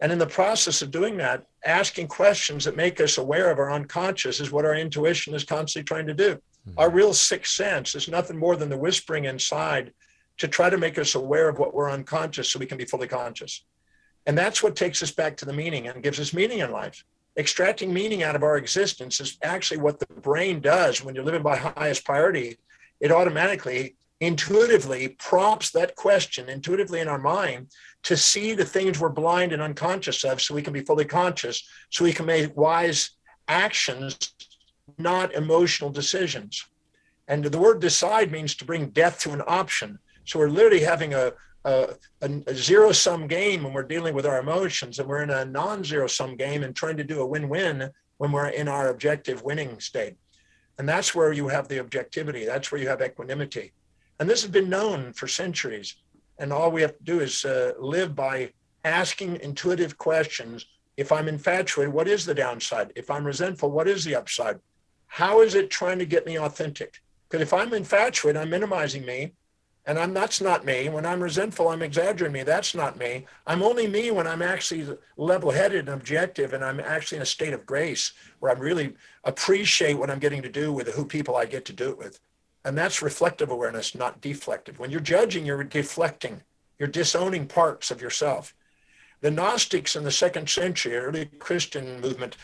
[0.00, 3.72] And in the process of doing that, asking questions that make us aware of our
[3.72, 6.34] unconscious is what our intuition is constantly trying to do.
[6.34, 6.78] Mm-hmm.
[6.78, 9.92] Our real sixth sense is nothing more than the whispering inside
[10.38, 13.08] to try to make us aware of what we're unconscious so we can be fully
[13.08, 13.64] conscious.
[14.26, 17.04] And that's what takes us back to the meaning and gives us meaning in life.
[17.38, 21.42] Extracting meaning out of our existence is actually what the brain does when you're living
[21.42, 22.58] by highest priority.
[23.00, 27.68] It automatically, intuitively prompts that question intuitively in our mind
[28.02, 31.62] to see the things we're blind and unconscious of so we can be fully conscious,
[31.90, 33.10] so we can make wise
[33.46, 34.34] actions,
[34.98, 36.66] not emotional decisions.
[37.28, 39.98] And the word decide means to bring death to an option.
[40.24, 41.32] So we're literally having a,
[41.64, 45.44] a, a, zero sum game when we're dealing with our emotions, and we're in a
[45.44, 48.88] non zero sum game and trying to do a win win when we're in our
[48.88, 50.16] objective winning state.
[50.78, 53.72] And that's where you have the objectivity, that's where you have equanimity.
[54.20, 55.96] And this has been known for centuries.
[56.38, 58.52] And all we have to do is uh, live by
[58.84, 60.66] asking intuitive questions.
[60.96, 62.92] If I'm infatuated, what is the downside?
[62.96, 64.58] If I'm resentful, what is the upside?
[65.06, 67.00] How is it trying to get me authentic?
[67.28, 69.32] Because if I'm infatuated, I'm minimizing me.
[69.88, 70.90] And I'm that's not me.
[70.90, 72.42] When I'm resentful, I'm exaggerating me.
[72.42, 73.26] That's not me.
[73.46, 74.86] I'm only me when I'm actually
[75.16, 78.92] level-headed and objective, and I'm actually in a state of grace where I really
[79.24, 82.20] appreciate what I'm getting to do with who people I get to do it with.
[82.66, 84.78] And that's reflective awareness, not deflective.
[84.78, 86.42] When you're judging, you're deflecting.
[86.78, 88.54] You're disowning parts of yourself.
[89.22, 92.36] The Gnostics in the second century, early Christian movement,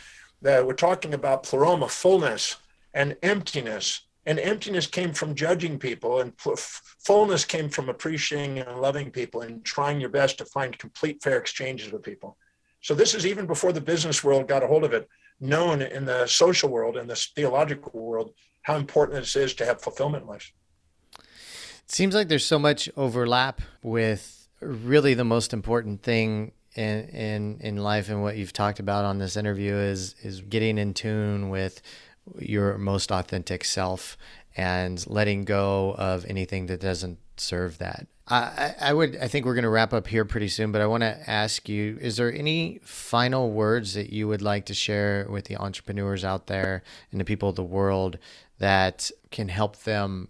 [0.47, 2.57] uh, were talking about pleroma, fullness,
[2.95, 9.11] and emptiness and emptiness came from judging people and fullness came from appreciating and loving
[9.11, 12.37] people and trying your best to find complete fair exchanges with people.
[12.81, 15.09] So this is even before the business world got a hold of it
[15.41, 19.83] known in the social world and the theological world how important this is to have
[19.83, 20.53] fulfillment life.
[21.19, 27.59] It seems like there's so much overlap with really the most important thing in in
[27.61, 31.51] in life and what you've talked about on this interview is is getting in tune
[31.51, 31.81] with
[32.39, 34.17] your most authentic self
[34.57, 38.07] and letting go of anything that doesn't serve that.
[38.27, 40.87] I, I would I think we're going to wrap up here pretty soon, but I
[40.87, 45.27] want to ask you: Is there any final words that you would like to share
[45.29, 48.19] with the entrepreneurs out there and the people of the world
[48.59, 50.29] that can help them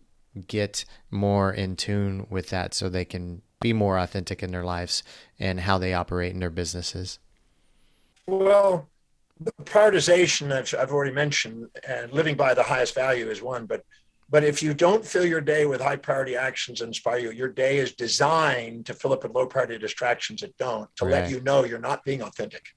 [0.49, 5.05] get more in tune with that, so they can be more authentic in their lives
[5.38, 7.20] and how they operate in their businesses?
[8.26, 8.88] Well,
[9.41, 13.85] the prioritization I've, I've already mentioned and living by the highest value is one but
[14.30, 17.49] but if you don't fill your day with high priority actions that inspire you your
[17.49, 21.12] day is designed to fill up with low priority distractions that don't to right.
[21.12, 22.74] let you know you're not being authentic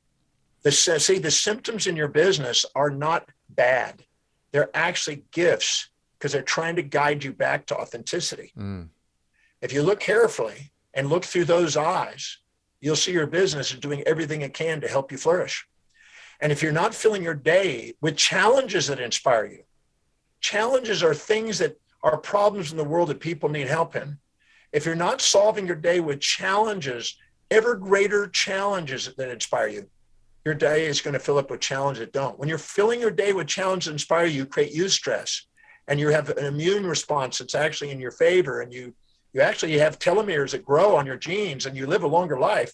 [0.63, 4.03] the see the symptoms in your business are not bad
[4.51, 8.87] they're actually gifts because they're trying to guide you back to authenticity mm.
[9.61, 12.39] if you look carefully and look through those eyes
[12.81, 15.67] you'll see your business is doing everything it can to help you flourish
[16.39, 19.63] and if you're not filling your day with challenges that inspire you,
[20.41, 24.17] challenges are things that are problems in the world that people need help in.
[24.71, 27.17] If you're not solving your day with challenges,
[27.49, 29.89] ever greater challenges that inspire you,
[30.45, 32.37] your day is going to fill up with challenges that don't.
[32.37, 35.41] When you're filling your day with challenges that inspire you, you create eustress
[35.87, 38.93] and you have an immune response that's actually in your favor and you
[39.33, 42.73] you actually have telomeres that grow on your genes and you live a longer life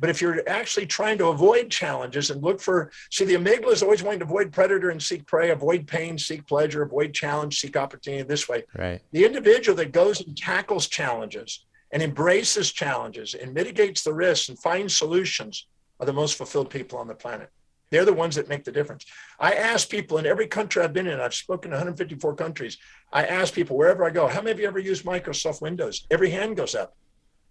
[0.00, 3.82] but if you're actually trying to avoid challenges and look for, see, the amygdala is
[3.82, 7.76] always wanting to avoid predator and seek prey, avoid pain, seek pleasure, avoid challenge, seek
[7.76, 8.64] opportunity this way.
[8.76, 9.00] Right.
[9.12, 14.58] The individual that goes and tackles challenges and embraces challenges and mitigates the risks and
[14.58, 15.66] finds solutions
[16.00, 17.50] are the most fulfilled people on the planet.
[17.90, 19.04] They're the ones that make the difference.
[19.38, 22.78] I ask people in every country I've been in, I've spoken to 154 countries.
[23.12, 26.06] I ask people wherever I go, how many of you ever used Microsoft Windows?
[26.10, 26.96] Every hand goes up.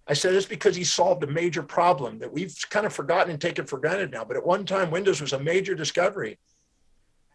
[0.10, 3.40] I said it's because he solved a major problem that we've kind of forgotten and
[3.40, 4.26] taken for granted now.
[4.26, 6.40] But at one time, Windows was a major discovery.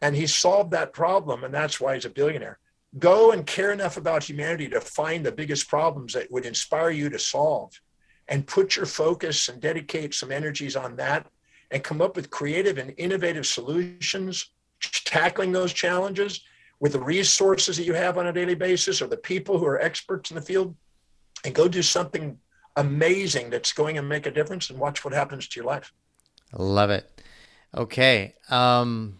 [0.03, 2.59] And he solved that problem, and that's why he's a billionaire.
[2.99, 7.09] Go and care enough about humanity to find the biggest problems that would inspire you
[7.11, 7.81] to solve
[8.27, 11.29] and put your focus and dedicate some energies on that
[11.70, 14.51] and come up with creative and innovative solutions
[14.81, 16.43] tackling those challenges
[16.81, 19.81] with the resources that you have on a daily basis or the people who are
[19.81, 20.75] experts in the field
[21.45, 22.39] and go do something
[22.77, 25.93] amazing that's going to make a difference and watch what happens to your life.
[26.53, 27.22] Love it.
[27.77, 28.35] Okay.
[28.51, 29.18] Um,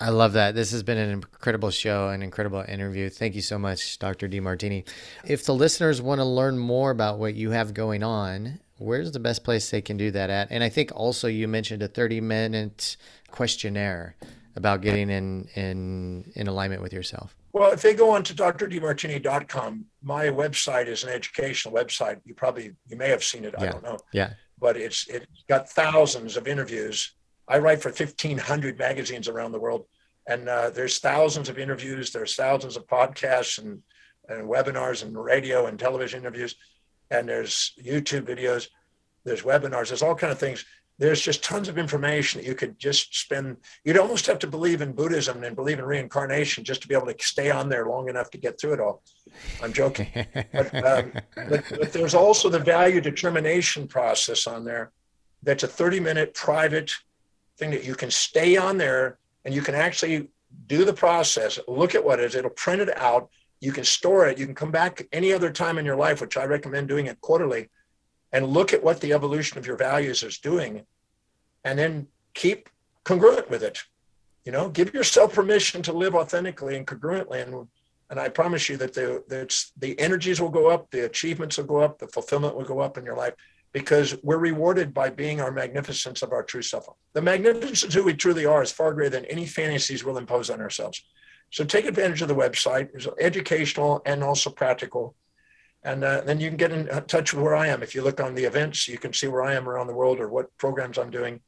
[0.00, 0.54] I love that.
[0.54, 3.08] This has been an incredible show, an incredible interview.
[3.08, 4.28] Thank you so much, Dr.
[4.28, 4.86] Demartini.
[5.24, 9.20] If the listeners want to learn more about what you have going on, where's the
[9.20, 10.48] best place they can do that at?
[10.50, 12.96] And I think also you mentioned a 30 minute
[13.30, 14.16] questionnaire
[14.54, 17.34] about getting in, in, in alignment with yourself.
[17.56, 22.20] Well, if they go on to drdemartini.com, my website is an educational website.
[22.26, 23.54] You probably you may have seen it.
[23.58, 23.64] Yeah.
[23.64, 23.96] I don't know.
[24.12, 24.34] Yeah.
[24.58, 27.14] But it's it's got thousands of interviews.
[27.48, 29.86] I write for 1,500 magazines around the world,
[30.28, 32.10] and uh, there's thousands of interviews.
[32.10, 33.80] There's thousands of podcasts and
[34.28, 36.56] and webinars and radio and television interviews,
[37.10, 38.68] and there's YouTube videos.
[39.24, 39.88] There's webinars.
[39.88, 40.66] There's all kind of things
[40.98, 43.58] there's just tons of information that you could just spend.
[43.84, 47.06] You'd almost have to believe in Buddhism and believe in reincarnation just to be able
[47.06, 49.02] to stay on there long enough to get through it all.
[49.62, 50.08] I'm joking.
[50.52, 51.12] but, um,
[51.48, 54.92] but, but there's also the value determination process on there.
[55.42, 56.92] That's a 30 minute private
[57.58, 60.28] thing that you can stay on there and you can actually
[60.66, 63.28] do the process, look at what it is, it'll print it out.
[63.60, 64.38] You can store it.
[64.38, 67.20] You can come back any other time in your life, which I recommend doing it
[67.20, 67.68] quarterly
[68.32, 70.84] and look at what the evolution of your values is doing
[71.64, 72.68] and then keep
[73.04, 73.78] congruent with it
[74.44, 77.68] you know give yourself permission to live authentically and congruently and
[78.10, 81.64] and i promise you that the that's the energies will go up the achievements will
[81.64, 83.34] go up the fulfillment will go up in your life
[83.76, 86.88] because we're rewarded by being our magnificence of our true self.
[87.12, 90.62] The magnificence who we truly are is far greater than any fantasies we'll impose on
[90.62, 91.04] ourselves.
[91.50, 92.88] So take advantage of the website.
[92.94, 95.14] It's educational and also practical.
[95.86, 97.80] And uh, then you can get in touch with where I am.
[97.80, 100.18] If you look on the events, you can see where I am around the world
[100.18, 101.40] or what programs I'm doing.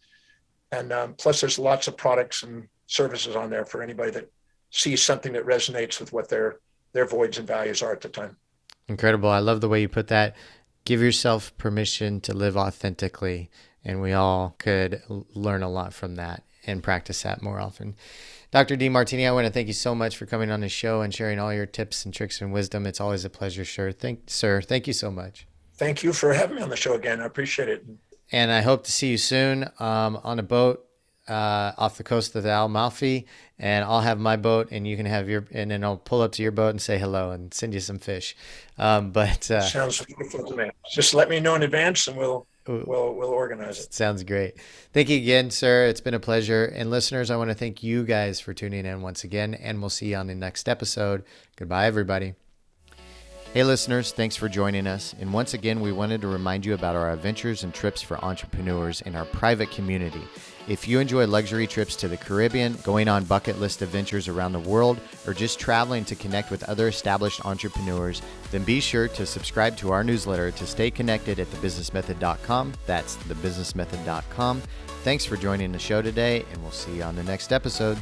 [0.71, 4.31] And um, plus, there's lots of products and services on there for anybody that
[4.71, 6.61] sees something that resonates with what their
[6.93, 8.37] their voids and values are at the time.
[8.87, 9.29] Incredible.
[9.29, 10.37] I love the way you put that.
[10.85, 13.51] Give yourself permission to live authentically,
[13.85, 15.03] and we all could
[15.35, 17.97] learn a lot from that and practice that more often.
[18.51, 18.77] Dr.
[18.77, 21.39] Demartini, I want to thank you so much for coming on the show and sharing
[21.39, 22.87] all your tips and tricks and wisdom.
[22.87, 23.93] It's always a pleasure, sir.
[23.93, 24.63] Thank, sir.
[24.63, 25.47] Thank you so much.
[25.77, 27.21] Thank you for having me on the show again.
[27.21, 27.85] I appreciate it.
[28.33, 30.89] And I hope to see you soon um, on a boat
[31.29, 33.27] uh, off the coast of the Amalfi,
[33.59, 36.33] and I'll have my boat, and you can have your, and then I'll pull up
[36.33, 38.35] to your boat and say hello and send you some fish.
[38.79, 40.71] Um, but uh, sounds wonderful to me.
[40.91, 43.95] Just let me know in advance, and we'll we'll we'll organize it.
[43.95, 44.61] Sounds great.
[44.93, 45.87] Thank you again, sir.
[45.87, 46.67] It's been a pleasure.
[46.67, 49.91] And listeners, I want to thank you guys for tuning in once again, and we'll
[49.91, 51.25] see you on the next episode.
[51.57, 52.35] Goodbye, everybody.
[53.55, 55.15] Hey, listeners, thanks for joining us.
[55.19, 59.01] And once again, we wanted to remind you about our adventures and trips for entrepreneurs
[59.01, 60.23] in our private community.
[60.69, 64.61] If you enjoy luxury trips to the Caribbean, going on bucket list adventures around the
[64.61, 68.21] world, or just traveling to connect with other established entrepreneurs,
[68.51, 72.75] then be sure to subscribe to our newsletter to stay connected at thebusinessmethod.com.
[72.85, 74.61] That's thebusinessmethod.com.
[75.05, 77.97] Thanks for joining the show today, and we'll see you on the next episode.